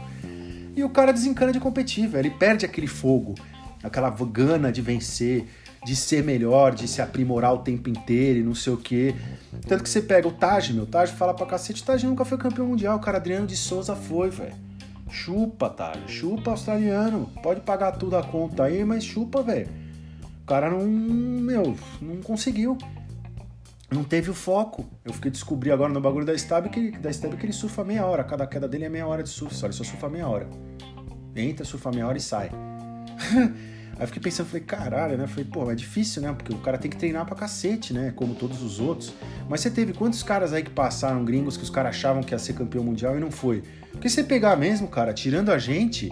[0.76, 2.28] E o cara desencana de competir, velho.
[2.28, 3.36] Ele perde aquele fogo,
[3.84, 5.48] aquela gana de vencer,
[5.84, 9.16] de ser melhor, de se aprimorar o tempo inteiro e não sei o quê.
[9.68, 12.24] Tanto que você pega o Taj, meu, o Taj fala pra cacete, o Taj nunca
[12.24, 14.56] foi campeão mundial, o cara Adriano de Souza foi, velho.
[15.10, 19.89] Chupa, Taj, chupa australiano, pode pagar tudo a conta aí, mas chupa, velho.
[20.50, 22.76] Cara não, meu, não conseguiu.
[23.92, 24.84] Não teve o foco.
[25.06, 28.04] Eu fiquei descobri agora no bagulho da Stab que, da Stab que ele surfa meia
[28.04, 28.24] hora.
[28.24, 30.50] Cada queda dele é meia hora de surf, só ele só surfa meia hora.
[31.36, 32.50] Entra, surfa meia hora e sai.
[34.00, 35.28] Aí fiquei pensando, falei, caralho, né?
[35.28, 36.34] Falei, pô, é difícil, né?
[36.34, 38.12] Porque o cara tem que treinar pra cacete, né?
[38.16, 39.14] Como todos os outros.
[39.48, 42.40] Mas você teve quantos caras aí que passaram gringos que os caras achavam que ia
[42.40, 43.62] ser campeão mundial e não foi?
[43.92, 46.12] Porque você pegar mesmo, cara, tirando a gente,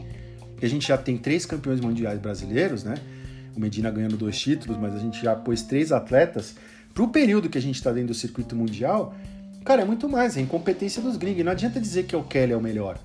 [0.57, 2.93] que a gente já tem três campeões mundiais brasileiros, né?
[3.57, 6.55] O Medina ganhando dois títulos, mas a gente já pôs três atletas.
[6.93, 9.15] Pro período que a gente tá dentro do circuito mundial,
[9.65, 11.43] cara, é muito mais, é incompetência dos gringos.
[11.43, 12.99] Não adianta dizer que o Kelly é o melhor.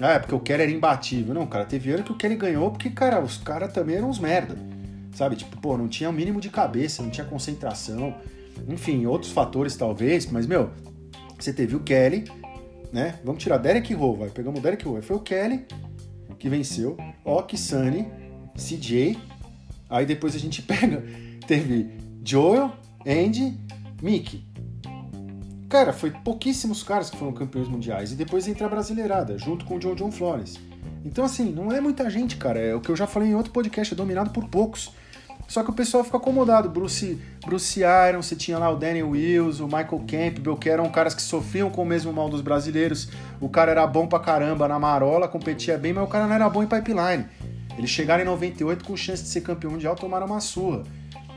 [0.00, 1.32] Ah, é porque o Kelly era imbatível.
[1.32, 4.18] Não, cara, teve ano que o Kelly ganhou porque, cara, os caras também eram uns
[4.18, 4.56] merda.
[5.14, 5.36] Sabe?
[5.36, 8.16] Tipo, pô, não tinha o mínimo de cabeça, não tinha concentração.
[8.68, 10.70] Enfim, outros fatores talvez, mas, meu,
[11.38, 12.24] você teve o Kelly,
[12.92, 13.20] né?
[13.24, 14.30] Vamos tirar Derek Rowe, vai.
[14.30, 15.00] Pegamos o Derek Rowe.
[15.00, 15.64] Foi o Kelly
[16.40, 18.08] que venceu, Ok, Sunny,
[18.56, 19.16] CJ.
[19.92, 21.04] Aí depois a gente pega,
[21.46, 21.90] teve
[22.24, 22.72] Joel,
[23.06, 23.56] Andy,
[24.02, 24.42] Mickey.
[25.68, 28.12] Cara, foi pouquíssimos caras que foram campeões mundiais.
[28.12, 30.58] E depois entra a Brasileirada, junto com o John John Flores.
[31.04, 32.58] Então, assim, não é muita gente, cara.
[32.58, 34.92] É o que eu já falei em outro podcast, é dominado por poucos.
[35.48, 36.68] Só que o pessoal fica acomodado.
[36.68, 41.14] Bruce, Bruce Iron, você tinha lá o Daniel Wills, o Michael Campbell, que eram caras
[41.14, 43.08] que sofriam com o mesmo mal dos brasileiros.
[43.40, 46.48] O cara era bom pra caramba na marola, competia bem, mas o cara não era
[46.48, 47.26] bom em pipeline.
[47.76, 50.82] Eles chegaram em 98 com chance de ser campeão mundial, tomaram uma surra.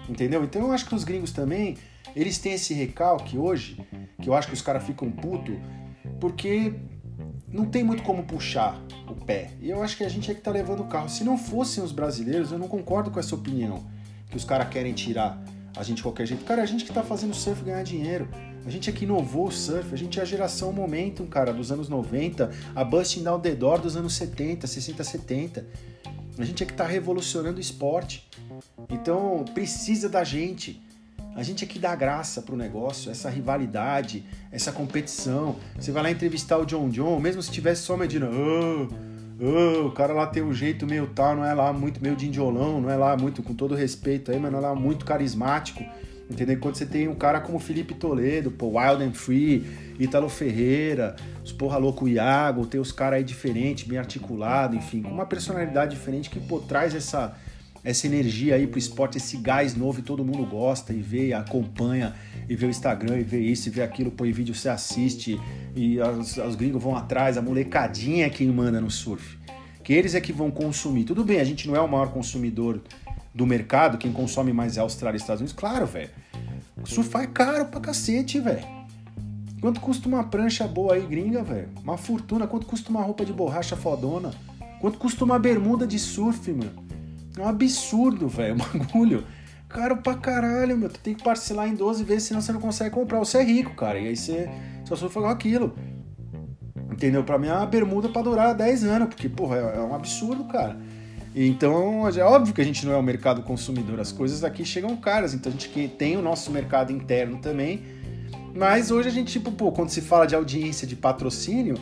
[0.08, 0.43] Entendeu?
[0.43, 1.78] Então eu acho que os gringos também
[2.15, 3.78] eles têm esse recalque hoje,
[4.21, 5.60] que eu acho que os caras ficam puto,
[6.19, 6.74] porque
[7.48, 9.52] não tem muito como puxar o pé.
[9.62, 11.10] E eu acho que a gente é que tá levando o carro.
[11.10, 13.86] Se não fossem os brasileiros, eu não concordo com essa opinião,
[14.30, 15.43] que os caras querem tirar
[15.76, 16.44] a gente de qualquer jeito.
[16.46, 18.28] Cara, é a gente que tá fazendo surf ganhar dinheiro.
[18.66, 21.72] A gente é que inovou o surf, a gente é a geração Momentum, cara, dos
[21.72, 25.66] anos 90, a Busting Down the Door dos anos 70, 60, 70.
[26.38, 28.28] A gente é que tá revolucionando o esporte.
[28.90, 30.82] Então, precisa da gente.
[31.36, 35.58] A gente aqui dá graça pro negócio, essa rivalidade, essa competição.
[35.78, 38.88] Você vai lá entrevistar o John John, mesmo se tivesse só medindo, oh,
[39.39, 42.28] oh, o cara lá tem um jeito meio tal, não é lá muito meio de
[42.28, 45.84] indiolão, não é lá muito, com todo respeito aí, mas não é lá muito carismático.
[46.30, 46.58] Entendeu?
[46.60, 49.63] Quando você tem um cara como Felipe Toledo, pô, Wild and Free,
[50.00, 55.12] Ítalo Ferreira, os porra louco Iago, tem os caras aí diferentes, bem articulado, enfim, com
[55.12, 57.36] uma personalidade diferente que, pô, traz essa
[57.84, 62.15] essa energia aí pro esporte, esse gás novo e todo mundo gosta e vê, acompanha
[62.48, 65.40] e vê o Instagram e vê isso e vê aquilo, põe vídeo, você assiste
[65.76, 69.38] e os, os gringos vão atrás, a molecadinha é quem manda no surf.
[69.84, 71.04] Que eles é que vão consumir.
[71.04, 72.82] Tudo bem, a gente não é o maior consumidor
[73.34, 76.10] do mercado, quem consome mais é a Austrália e Estados Unidos, claro, velho.
[76.86, 78.66] Surfar é caro pra cacete, velho.
[79.60, 81.70] Quanto custa uma prancha boa aí, gringa, velho?
[81.84, 82.46] Uma fortuna.
[82.46, 84.32] Quanto custa uma roupa de borracha fodona?
[84.80, 86.86] Quanto custa uma bermuda de surf, mano?
[87.38, 89.24] É um absurdo, velho, o bagulho.
[89.76, 90.88] Caro pra caralho, meu.
[90.88, 93.20] Tu tem que parcelar em 12 vezes, senão você não consegue comprar.
[93.20, 94.00] Você é rico, cara.
[94.00, 94.50] E aí você
[94.86, 95.76] só sofre com aquilo.
[96.90, 97.26] Entendeu?
[97.26, 100.46] Pra mim é uma bermuda pra durar 10 anos, porque, porra, é, é um absurdo,
[100.46, 100.78] cara.
[101.36, 104.96] Então, é óbvio que a gente não é o mercado consumidor, as coisas aqui chegam
[104.96, 107.84] caras, então a gente tem o nosso mercado interno também.
[108.56, 111.78] Mas hoje a gente, tipo, pô, quando se fala de audiência, de patrocínio,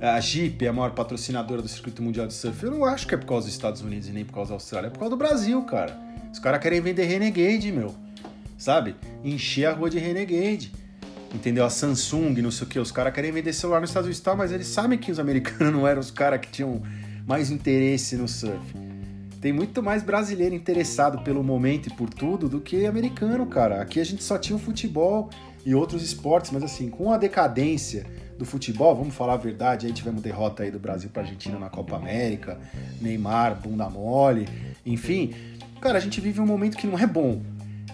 [0.00, 3.14] a Jeep é a maior patrocinadora do circuito mundial de surf, eu não acho que
[3.16, 5.10] é por causa dos Estados Unidos e nem por causa da Austrália, é por causa
[5.10, 6.11] do Brasil, cara.
[6.32, 7.94] Os caras querem vender Renegade, meu.
[8.56, 8.94] Sabe?
[9.22, 10.72] Encher a rua de Renegade.
[11.34, 11.64] entendeu?
[11.64, 14.52] A Samsung, não sei o que, os caras querem vender celular nos Estados Unidos, mas
[14.52, 16.82] eles sabem que os americanos não eram os caras que tinham
[17.26, 18.74] mais interesse no surf.
[19.40, 23.82] Tem muito mais brasileiro interessado pelo momento e por tudo do que americano, cara.
[23.82, 25.30] Aqui a gente só tinha o futebol
[25.66, 28.06] e outros esportes, mas assim, com a decadência
[28.38, 31.68] do futebol, vamos falar a verdade, aí tivemos derrota aí do Brasil para Argentina na
[31.68, 32.58] Copa América,
[33.00, 34.48] Neymar, bunda mole,
[34.84, 35.34] enfim,
[35.82, 37.42] cara, a gente vive um momento que não é bom.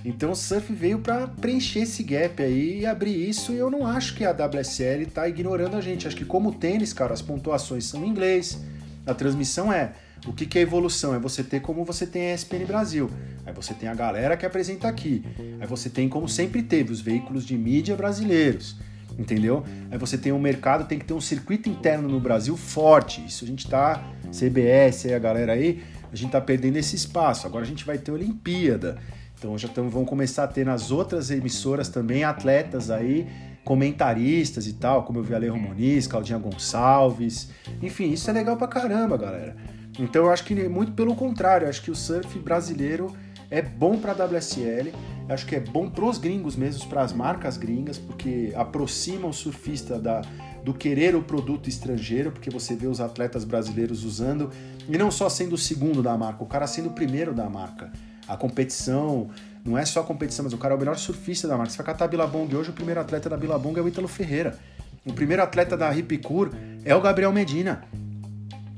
[0.04, 3.86] Então o surf veio para preencher esse gap aí e abrir isso, e eu não
[3.86, 6.06] acho que a WSL tá ignorando a gente.
[6.06, 8.62] Acho que como tênis, cara, as pontuações são em inglês,
[9.06, 9.92] a transmissão é
[10.26, 11.14] o que, que é evolução?
[11.14, 13.10] É você ter como você tem a ESPN Brasil.
[13.46, 15.24] Aí você tem a galera que apresenta aqui.
[15.60, 18.76] Aí você tem, como sempre teve, os veículos de mídia brasileiros.
[19.18, 19.64] Entendeu?
[19.90, 23.24] Aí você tem um mercado, tem que ter um circuito interno no Brasil forte.
[23.24, 27.46] Isso a gente tá, CBS, a galera aí, a gente tá perdendo esse espaço.
[27.46, 28.98] Agora a gente vai ter Olimpíada.
[29.38, 33.28] Então já tamo, vão começar a ter nas outras emissoras também atletas aí,
[33.64, 37.50] comentaristas e tal, como eu vi Ale Muniz, Claudinha Gonçalves.
[37.80, 39.56] Enfim, isso é legal pra caramba, galera.
[39.98, 43.14] Então eu acho que muito pelo contrário, eu acho que o surf brasileiro
[43.50, 44.92] é bom para a WSL,
[45.28, 49.32] acho que é bom para os gringos mesmo, para as marcas gringas, porque aproxima o
[49.32, 50.22] surfista da,
[50.68, 54.50] do querer o produto estrangeiro, porque você vê os atletas brasileiros usando,
[54.86, 57.90] e não só sendo o segundo da marca, o cara sendo o primeiro da marca.
[58.28, 59.30] A competição,
[59.64, 61.72] não é só a competição, mas o cara é o melhor surfista da marca.
[61.72, 64.58] Você vai catar a Billabong hoje, o primeiro atleta da Billabong é o Ítalo Ferreira.
[65.06, 66.50] O primeiro atleta da Ripicur
[66.84, 67.82] é o Gabriel Medina.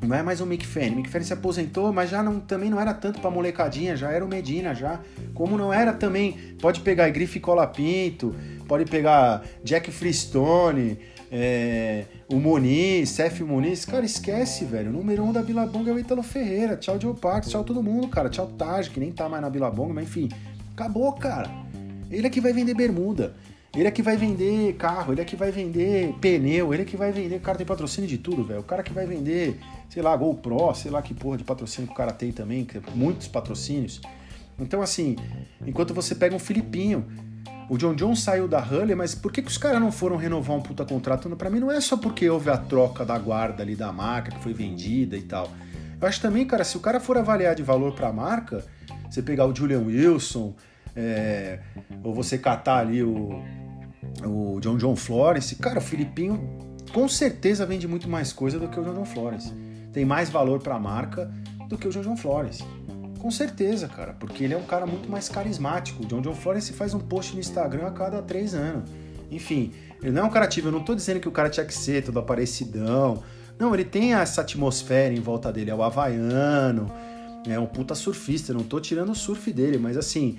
[0.03, 0.97] Não é mais o Mick Fanning.
[0.97, 4.25] Mick Fanning se aposentou, mas já não, também não era tanto pra molecadinha, já era
[4.25, 5.01] o Medina, já.
[5.35, 8.35] Como não era também, pode pegar Grife Colapinto,
[8.67, 10.99] pode pegar Jack Freestone,
[11.31, 13.85] é, o Moniz, Seth Moniz.
[13.85, 14.91] Cara, esquece, velho.
[14.91, 16.77] O número um da Bilabong é o Italo Ferreira.
[16.77, 18.29] Tchau, Joe Parks, tchau todo mundo, cara.
[18.29, 20.29] Tchau, Taj, que nem tá mais na Bilabong, mas enfim.
[20.73, 21.51] Acabou, cara.
[22.11, 23.35] Ele é que vai vender bermuda.
[23.75, 26.97] Ele é que vai vender carro, ele é que vai vender pneu, ele é que
[26.97, 27.37] vai vender.
[27.37, 28.61] O cara tem patrocínio de tudo, velho.
[28.61, 31.93] O cara que vai vender sei lá, GoPro, sei lá que porra de patrocínio que
[31.93, 34.01] o cara tem também, muitos patrocínios.
[34.59, 35.17] Então, assim,
[35.67, 37.07] enquanto você pega um Filipinho,
[37.69, 40.57] o John John saiu da Huller, mas por que, que os caras não foram renovar
[40.57, 41.29] um puta contrato?
[41.37, 44.41] Para mim não é só porque houve a troca da guarda ali da marca, que
[44.41, 45.51] foi vendida e tal.
[46.01, 48.65] Eu acho também, cara, se o cara for avaliar de valor para a marca,
[49.11, 50.55] você pegar o Julian Wilson,
[50.95, 51.59] é,
[52.05, 53.43] ou você catar ali o,
[54.25, 56.41] o John John Florence, cara, o Filipinho
[56.93, 59.53] com certeza vende muito mais coisa do que o John John Florence
[59.93, 61.33] tem mais valor para a marca
[61.69, 62.61] do que o John John Flores.
[63.19, 66.03] Com certeza, cara, porque ele é um cara muito mais carismático.
[66.03, 68.89] O John John Flores faz um post no Instagram a cada três anos.
[69.31, 70.69] Enfim, ele não é um cara ativo.
[70.69, 73.23] Eu não tô dizendo que o cara tinha que ser todo aparecidão.
[73.59, 75.71] Não, ele tem essa atmosfera em volta dele.
[75.71, 76.87] É o havaiano,
[77.47, 78.53] é um puta surfista.
[78.53, 80.39] Eu não tô tirando o surf dele, mas assim,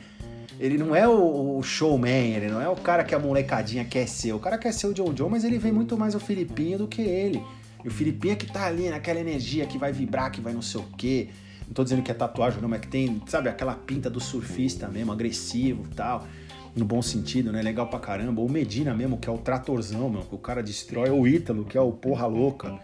[0.59, 4.33] ele não é o, showman, ele não é o cara que a molecadinha quer ser.
[4.33, 6.87] O cara quer ser o John John, mas ele vem muito mais o Filipinho do
[6.87, 7.41] que ele.
[7.83, 10.61] E o Filipinho é que tá ali naquela energia que vai vibrar, que vai não
[10.61, 11.29] sei o quê.
[11.65, 14.87] Não tô dizendo que é tatuagem, não, mas que tem, sabe, aquela pinta do surfista
[14.87, 16.27] mesmo, agressivo e tal.
[16.75, 17.61] No bom sentido, né?
[17.61, 18.41] Legal pra caramba.
[18.41, 21.09] O Medina mesmo, que é o tratorzão, meu, que o cara destrói.
[21.09, 22.79] O Ítalo, que é o porra louca.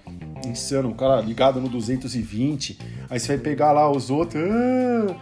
[0.46, 2.80] Insano, o cara ligado no 220.
[3.10, 4.44] Aí você vai pegar lá os outros.
[4.44, 5.16] Ah,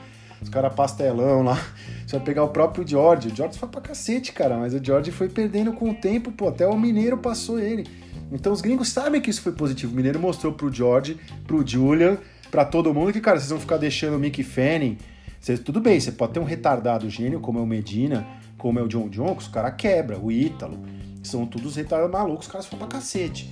[0.45, 1.59] os caras pastelão lá.
[2.05, 3.29] Você vai pegar o próprio George.
[3.29, 4.57] O George foi pra cacete, cara.
[4.57, 6.47] Mas o George foi perdendo com o tempo, pô.
[6.47, 7.85] Até o Mineiro passou ele.
[8.31, 9.91] Então os gringos sabem que isso foi positivo.
[9.91, 12.17] O Mineiro mostrou pro George, pro Julian,
[12.51, 14.97] para todo mundo que, cara, vocês vão ficar deixando o Mickey Fanning.
[15.39, 18.25] Cês, tudo bem, você pode ter um retardado gênio, como é o Medina,
[18.57, 20.79] como é o John John, que os caras quebra, o Ítalo.
[21.23, 23.49] São todos retardados malucos, os caras foram pra cacete.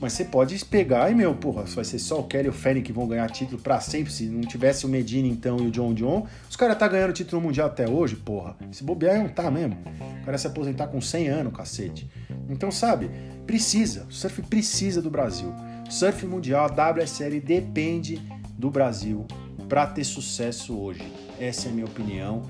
[0.00, 2.82] Mas você pode pegar e, meu, porra, vai ser só o Kelly e o Fanning
[2.82, 4.12] que vão ganhar título para sempre.
[4.12, 7.40] Se não tivesse o Medina, então, e o John John, os caras tá ganhando título
[7.40, 8.56] mundial até hoje, porra.
[8.72, 9.76] Se bobear, não tá mesmo.
[10.22, 12.10] O cara se aposentar com 100 anos, cacete.
[12.48, 13.10] Então, sabe,
[13.46, 14.06] precisa.
[14.08, 15.52] O surf precisa do Brasil.
[15.88, 18.20] surf mundial, a WSL depende
[18.58, 19.26] do Brasil
[19.68, 21.02] para ter sucesso hoje.
[21.40, 22.42] Essa é a minha opinião.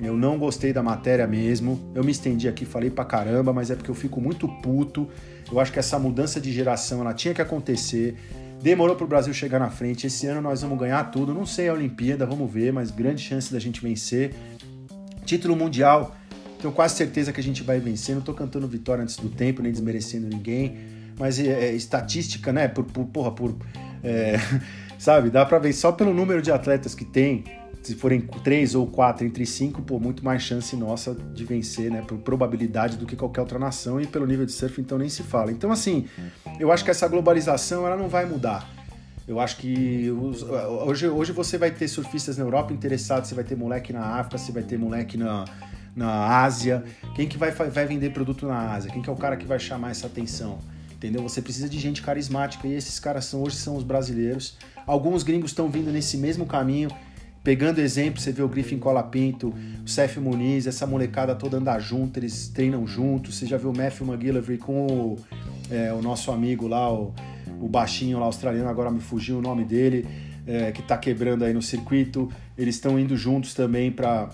[0.00, 1.90] Eu não gostei da matéria mesmo.
[1.94, 5.08] Eu me estendi aqui, falei pra caramba, mas é porque eu fico muito puto.
[5.50, 8.16] Eu acho que essa mudança de geração ela tinha que acontecer.
[8.62, 10.06] Demorou pro Brasil chegar na frente.
[10.06, 11.34] Esse ano nós vamos ganhar tudo.
[11.34, 14.32] Não sei a Olimpíada, vamos ver, mas grande chance da gente vencer.
[15.24, 16.16] Título mundial,
[16.60, 18.14] tenho quase certeza que a gente vai vencer.
[18.14, 20.78] Não tô cantando vitória antes do tempo, nem desmerecendo ninguém.
[21.18, 22.68] Mas é, é estatística, né?
[22.68, 23.56] Por, por porra, por.
[24.04, 24.36] É,
[24.96, 27.44] sabe, dá pra ver só pelo número de atletas que tem
[27.82, 32.02] se forem três ou quatro entre cinco, pô, muito mais chance nossa de vencer, né?
[32.02, 35.22] Por probabilidade do que qualquer outra nação e pelo nível de surf, então nem se
[35.22, 35.50] fala.
[35.50, 36.06] Então, assim,
[36.58, 38.68] eu acho que essa globalização ela não vai mudar.
[39.26, 43.44] Eu acho que os, hoje, hoje você vai ter surfistas na Europa interessados, você vai
[43.44, 45.44] ter moleque na África, você vai ter moleque na,
[45.94, 46.82] na Ásia?
[47.14, 48.90] Quem que vai, vai vender produto na Ásia?
[48.90, 50.58] Quem que é o cara que vai chamar essa atenção?
[50.92, 51.22] Entendeu?
[51.22, 54.56] Você precisa de gente carismática e esses caras são hoje são os brasileiros.
[54.86, 56.88] Alguns gringos estão vindo nesse mesmo caminho,
[57.42, 62.18] pegando exemplo, você vê o Griffin Colapinto, o Seth Muniz, essa molecada toda andar junto,
[62.18, 63.36] eles treinam juntos.
[63.36, 65.16] Você já viu o Matthew McGillivray com o,
[65.70, 67.14] é, o nosso amigo lá, o,
[67.60, 70.06] o baixinho lá australiano, agora me fugiu o nome dele,
[70.46, 72.30] é, que está quebrando aí no circuito.
[72.56, 74.30] Eles estão indo juntos também para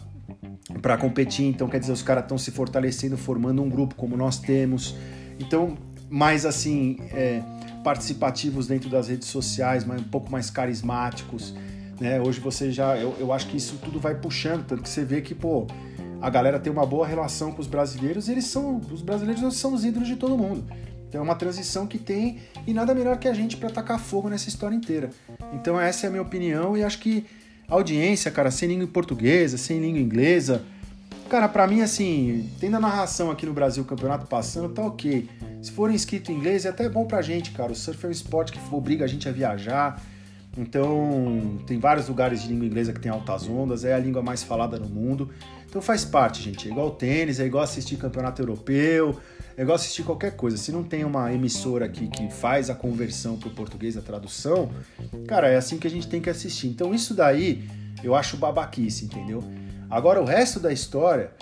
[0.81, 4.39] para competir, então quer dizer, os caras estão se fortalecendo, formando um grupo como nós
[4.39, 4.95] temos.
[5.39, 5.77] Então,
[6.09, 7.43] mais assim, é,
[7.83, 11.55] participativos dentro das redes sociais, mas um pouco mais carismáticos.
[12.01, 12.21] Né?
[12.21, 12.97] Hoje você já.
[12.97, 15.67] Eu, eu acho que isso tudo vai puxando, tanto que você vê que, pô,
[16.21, 18.81] a galera tem uma boa relação com os brasileiros, eles são.
[18.91, 20.65] Os brasileiros são os ídolos de todo mundo.
[21.09, 24.29] Então é uma transição que tem e nada melhor que a gente para tacar fogo
[24.29, 25.11] nessa história inteira.
[25.53, 27.25] Então essa é a minha opinião e acho que
[27.69, 30.65] audiência, cara, sem língua portuguesa, sem língua inglesa,
[31.29, 35.29] Cara, para mim, assim, tendo a narração aqui no Brasil, o campeonato passando, tá ok.
[35.63, 37.73] Se for inscrito em inglês, é até bom pra gente, cara.
[37.73, 40.01] O surf é um esporte que obriga a gente a viajar.
[40.57, 44.43] Então, tem vários lugares de língua inglesa que tem altas ondas, é a língua mais
[44.43, 45.31] falada no mundo.
[45.75, 46.69] Então faz parte, gente.
[46.69, 49.19] É igual tênis, é igual assistir campeonato europeu,
[49.57, 50.57] é igual assistir qualquer coisa.
[50.57, 54.71] Se não tem uma emissora aqui que faz a conversão pro português, a tradução,
[55.27, 56.69] cara, é assim que a gente tem que assistir.
[56.69, 57.69] Então isso daí
[58.05, 59.43] eu acho babaquice, entendeu?
[59.91, 61.33] Agora o resto da história,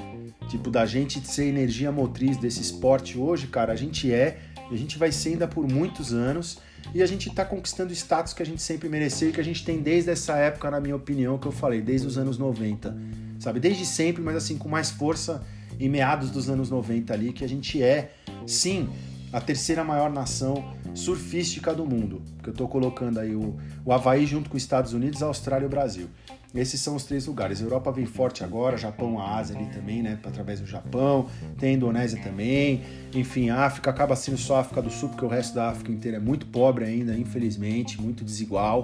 [0.48, 4.38] tipo da gente ser energia motriz desse esporte hoje, cara, a gente é,
[4.70, 6.56] a gente vai ser ainda por muitos anos
[6.94, 9.64] e a gente tá conquistando status que a gente sempre mereceu e que a gente
[9.64, 12.96] tem desde essa época, na minha opinião, que eu falei, desde os anos 90.
[13.38, 15.42] Sabe, desde sempre, mas assim com mais força
[15.80, 18.12] em meados dos anos 90 ali, que a gente é,
[18.46, 18.88] sim,
[19.32, 22.22] a terceira maior nação surfística do mundo.
[22.42, 25.64] Que eu tô colocando aí o, o Havaí junto com os Estados Unidos, a Austrália
[25.64, 26.08] e o Brasil.
[26.54, 27.60] Esses são os três lugares.
[27.60, 30.18] A Europa vem forte agora, Japão, a Ásia ali também, né?
[30.22, 31.26] Através do Japão,
[31.58, 32.82] tem a Indonésia também.
[33.14, 35.90] Enfim, a África acaba sendo só a África do Sul, porque o resto da África
[35.90, 38.82] inteira é muito pobre ainda, infelizmente, muito desigual.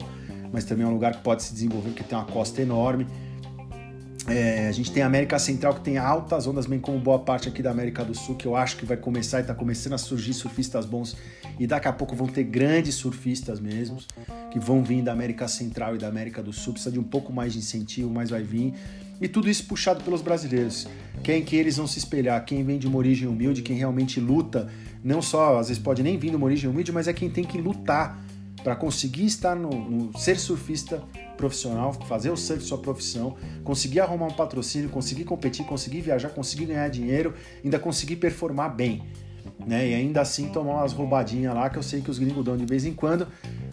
[0.51, 3.07] Mas também é um lugar que pode se desenvolver, porque tem uma costa enorme.
[4.31, 7.49] É, a gente tem a América Central que tem altas ondas, bem como boa parte
[7.49, 9.99] aqui da América do Sul, que eu acho que vai começar e está começando a
[9.99, 11.17] surgir surfistas bons
[11.59, 14.07] e daqui a pouco vão ter grandes surfistas mesmos,
[14.51, 17.33] que vão vir da América Central e da América do Sul, precisa de um pouco
[17.33, 18.75] mais de incentivo, mas vai vir.
[19.19, 20.87] E tudo isso puxado pelos brasileiros.
[21.25, 22.45] Quem que eles vão se espelhar?
[22.45, 24.69] Quem vem de uma origem humilde, quem realmente luta,
[25.03, 27.45] não só, às vezes pode nem vir de uma origem humilde, mas é quem tem
[27.45, 28.23] que lutar
[28.63, 31.03] para conseguir estar no, no, ser surfista
[31.37, 36.67] profissional, fazer o surf sua profissão, conseguir arrumar um patrocínio, conseguir competir, conseguir viajar, conseguir
[36.67, 39.03] ganhar dinheiro, ainda conseguir performar bem.
[39.65, 39.91] Né?
[39.91, 42.67] E ainda assim tomar umas roubadinhas lá que eu sei que os gringos dão de
[42.67, 43.27] vez em quando,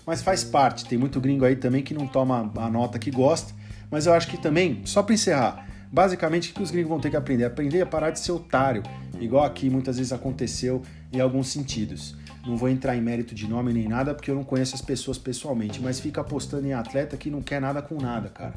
[0.05, 0.85] mas faz parte.
[0.85, 3.53] Tem muito gringo aí também que não toma a nota que gosta,
[3.89, 7.09] mas eu acho que também, só para encerrar, basicamente o que os gringos vão ter
[7.09, 7.45] que aprender?
[7.45, 8.83] Aprender a parar de ser otário,
[9.19, 12.15] igual aqui muitas vezes aconteceu em alguns sentidos.
[12.45, 15.17] Não vou entrar em mérito de nome nem nada, porque eu não conheço as pessoas
[15.17, 18.53] pessoalmente, mas fica apostando em atleta que não quer nada com nada, cara.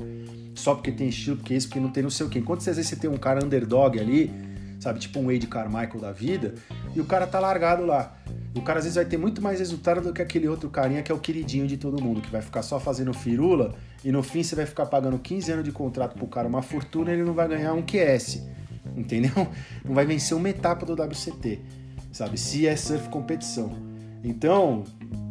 [0.55, 2.38] Só porque tem estilo, porque isso, porque não tem não sei o quê.
[2.38, 4.31] Enquanto às vezes você tem um cara underdog ali,
[4.79, 6.55] sabe, tipo um Wade Carmichael da vida,
[6.94, 8.14] e o cara tá largado lá.
[8.55, 11.11] O cara às vezes vai ter muito mais resultado do que aquele outro carinha que
[11.11, 13.74] é o queridinho de todo mundo, que vai ficar só fazendo firula
[14.05, 17.11] e no fim você vai ficar pagando 15 anos de contrato pro cara uma fortuna
[17.11, 18.42] e ele não vai ganhar um QS.
[18.96, 19.33] Entendeu?
[19.85, 21.78] Não vai vencer uma etapa do WCT
[22.12, 22.38] sabe?
[22.38, 23.71] Se é surf competição.
[24.23, 24.85] Então,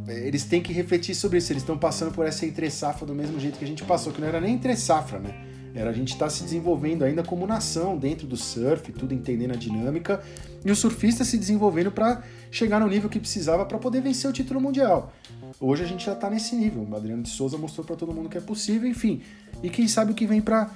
[0.07, 1.51] eles têm que refletir sobre isso.
[1.51, 4.21] Eles estão passando por essa entre safra do mesmo jeito que a gente passou, que
[4.21, 5.35] não era nem entre safra, né?
[5.75, 9.51] Era a gente estar tá se desenvolvendo ainda como nação dentro do surf, tudo entendendo
[9.51, 10.23] a dinâmica,
[10.65, 14.33] e o surfista se desenvolvendo para chegar no nível que precisava para poder vencer o
[14.33, 15.13] título mundial.
[15.59, 16.87] Hoje a gente já está nesse nível.
[16.89, 19.21] O Adriano de Souza mostrou para todo mundo que é possível, enfim.
[19.61, 20.69] E quem sabe o que vem para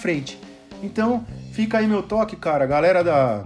[0.00, 0.38] frente.
[0.82, 2.64] Então, fica aí meu toque, cara.
[2.64, 3.44] Galera da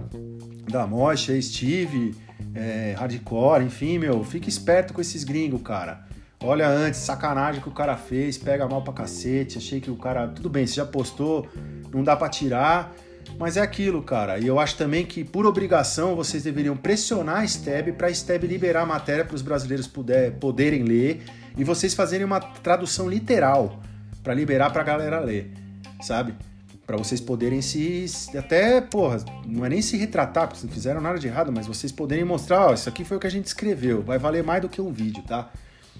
[0.69, 2.15] da Mocha, Steve,
[2.55, 6.05] é, Hardcore, enfim, meu, fica esperto com esses gringos, cara.
[6.41, 10.27] Olha antes, sacanagem que o cara fez, pega mal pra cacete, achei que o cara.
[10.27, 11.47] Tudo bem, você já postou,
[11.93, 12.93] não dá pra tirar,
[13.39, 14.37] mas é aquilo, cara.
[14.37, 18.81] E eu acho também que, por obrigação, vocês deveriam pressionar a STEB pra STEB liberar
[18.81, 21.23] a matéria para os brasileiros puder, poderem ler
[21.57, 23.79] e vocês fazerem uma tradução literal
[24.21, 25.51] para liberar pra galera ler,
[26.01, 26.33] sabe?
[26.85, 28.05] Para vocês poderem se
[28.37, 31.91] até, porra, não é nem se retratar, porque não fizeram nada de errado, mas vocês
[31.91, 34.67] poderem mostrar, ó, isso aqui foi o que a gente escreveu, vai valer mais do
[34.67, 35.49] que um vídeo, tá?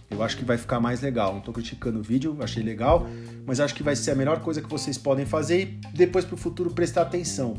[0.09, 1.33] Eu acho que vai ficar mais legal.
[1.33, 3.07] Não tô criticando o vídeo, achei legal,
[3.45, 5.65] mas acho que vai ser a melhor coisa que vocês podem fazer e
[5.97, 7.55] depois pro futuro prestar atenção,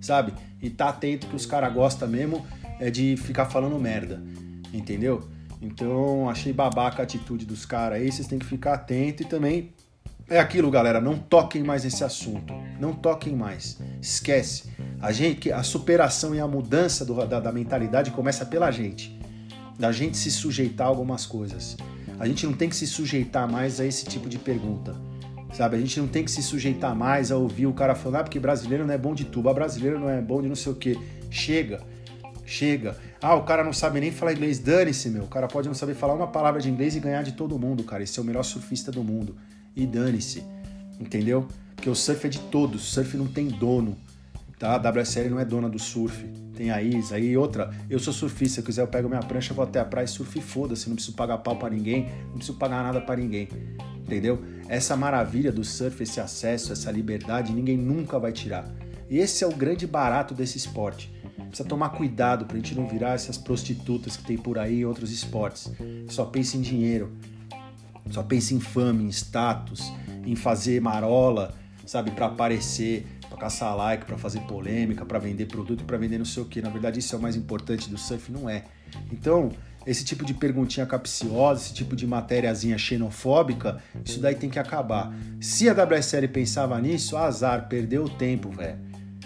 [0.00, 0.32] sabe?
[0.62, 2.46] E tá atento que os caras gostam mesmo
[2.80, 4.22] é de ficar falando merda,
[4.72, 5.28] entendeu?
[5.60, 9.72] Então, achei babaca a atitude dos caras aí, vocês têm que ficar atento e também
[10.28, 12.52] é aquilo, galera, não toquem mais nesse assunto.
[12.78, 13.78] Não toquem mais.
[14.00, 14.70] Esquece.
[15.00, 19.18] A gente, a superação e a mudança do, da, da mentalidade começa pela gente.
[19.78, 21.76] Da gente se sujeitar a algumas coisas.
[22.18, 24.94] A gente não tem que se sujeitar mais a esse tipo de pergunta.
[25.54, 25.76] Sabe?
[25.76, 28.38] A gente não tem que se sujeitar mais a ouvir o cara falar, ah, porque
[28.38, 30.98] brasileiro não é bom de tuba, brasileiro não é bom de não sei o quê.
[31.30, 31.80] Chega.
[32.44, 32.96] Chega.
[33.22, 34.58] Ah, o cara não sabe nem falar inglês.
[34.58, 35.24] Dane-se, meu.
[35.24, 37.82] O cara pode não saber falar uma palavra de inglês e ganhar de todo mundo,
[37.82, 38.02] cara.
[38.02, 39.36] Esse é o melhor surfista do mundo.
[39.78, 40.42] E dane-se.
[40.98, 41.46] Entendeu?
[41.76, 42.82] Porque o surf é de todos.
[42.82, 43.96] O surf não tem dono.
[44.58, 44.74] Tá?
[44.74, 46.26] A WSL não é dona do surf.
[46.56, 47.72] Tem a Isa aí outra.
[47.88, 50.08] Eu sou surfista, se eu quiser eu pego minha prancha, vou até a praia e
[50.08, 50.88] surf e foda-se.
[50.88, 53.48] Não preciso pagar pau para ninguém, não preciso pagar nada para ninguém.
[53.98, 54.42] Entendeu?
[54.68, 58.68] Essa maravilha do surf, esse acesso, essa liberdade, ninguém nunca vai tirar.
[59.08, 61.12] E esse é o grande barato desse esporte.
[61.46, 65.12] Precisa tomar cuidado pra gente não virar essas prostitutas que tem por aí em outros
[65.12, 65.70] esportes.
[66.08, 67.12] Só pensa em dinheiro,
[68.10, 69.92] só pensa em fama, em status,
[70.24, 71.54] em fazer marola,
[71.86, 76.24] sabe, para aparecer, para caçar like, para fazer polêmica, para vender produto, para vender não
[76.24, 76.60] sei o que.
[76.60, 78.64] Na verdade, isso é o mais importante do surf, não é.
[79.12, 79.50] Então,
[79.86, 85.14] esse tipo de perguntinha capciosa, esse tipo de matériazinha xenofóbica, isso daí tem que acabar.
[85.40, 88.78] Se a WSL pensava nisso, azar, perdeu o tempo, velho.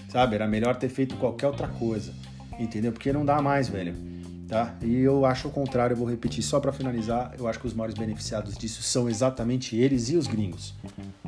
[0.08, 0.34] Sabe?
[0.36, 2.12] Era melhor ter feito qualquer outra coisa.
[2.58, 2.92] Entendeu?
[2.92, 3.94] Porque não dá mais, velho.
[4.52, 4.74] Tá?
[4.82, 7.72] E eu acho o contrário, eu vou repetir só para finalizar, eu acho que os
[7.72, 10.74] maiores beneficiados disso são exatamente eles e os gringos.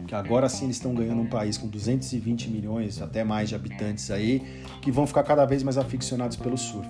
[0.06, 4.10] Que agora sim eles estão ganhando um país com 220 milhões, até mais de habitantes
[4.10, 4.42] aí,
[4.82, 6.86] que vão ficar cada vez mais aficionados pelo surf.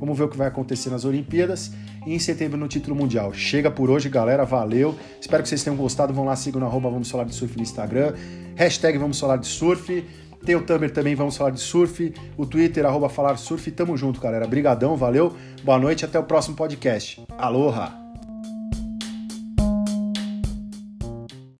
[0.00, 1.70] Vamos ver o que vai acontecer nas Olimpíadas
[2.04, 3.32] e em setembro no título mundial.
[3.32, 4.44] Chega por hoje, galera.
[4.44, 4.94] Valeu.
[5.20, 6.12] Espero que vocês tenham gostado.
[6.12, 8.12] Vão lá, sigam no arroba Vamos Falar de Surf no Instagram.
[8.56, 10.04] Hashtag Vamos Falar de Surf.
[10.44, 12.12] Tem o Tumblr também, vamos falar de surf.
[12.36, 13.70] O Twitter, arroba falar surf.
[13.70, 14.46] Tamo junto, galera.
[14.46, 15.34] Brigadão, valeu.
[15.62, 17.22] Boa noite, até o próximo podcast.
[17.36, 18.05] Aloha!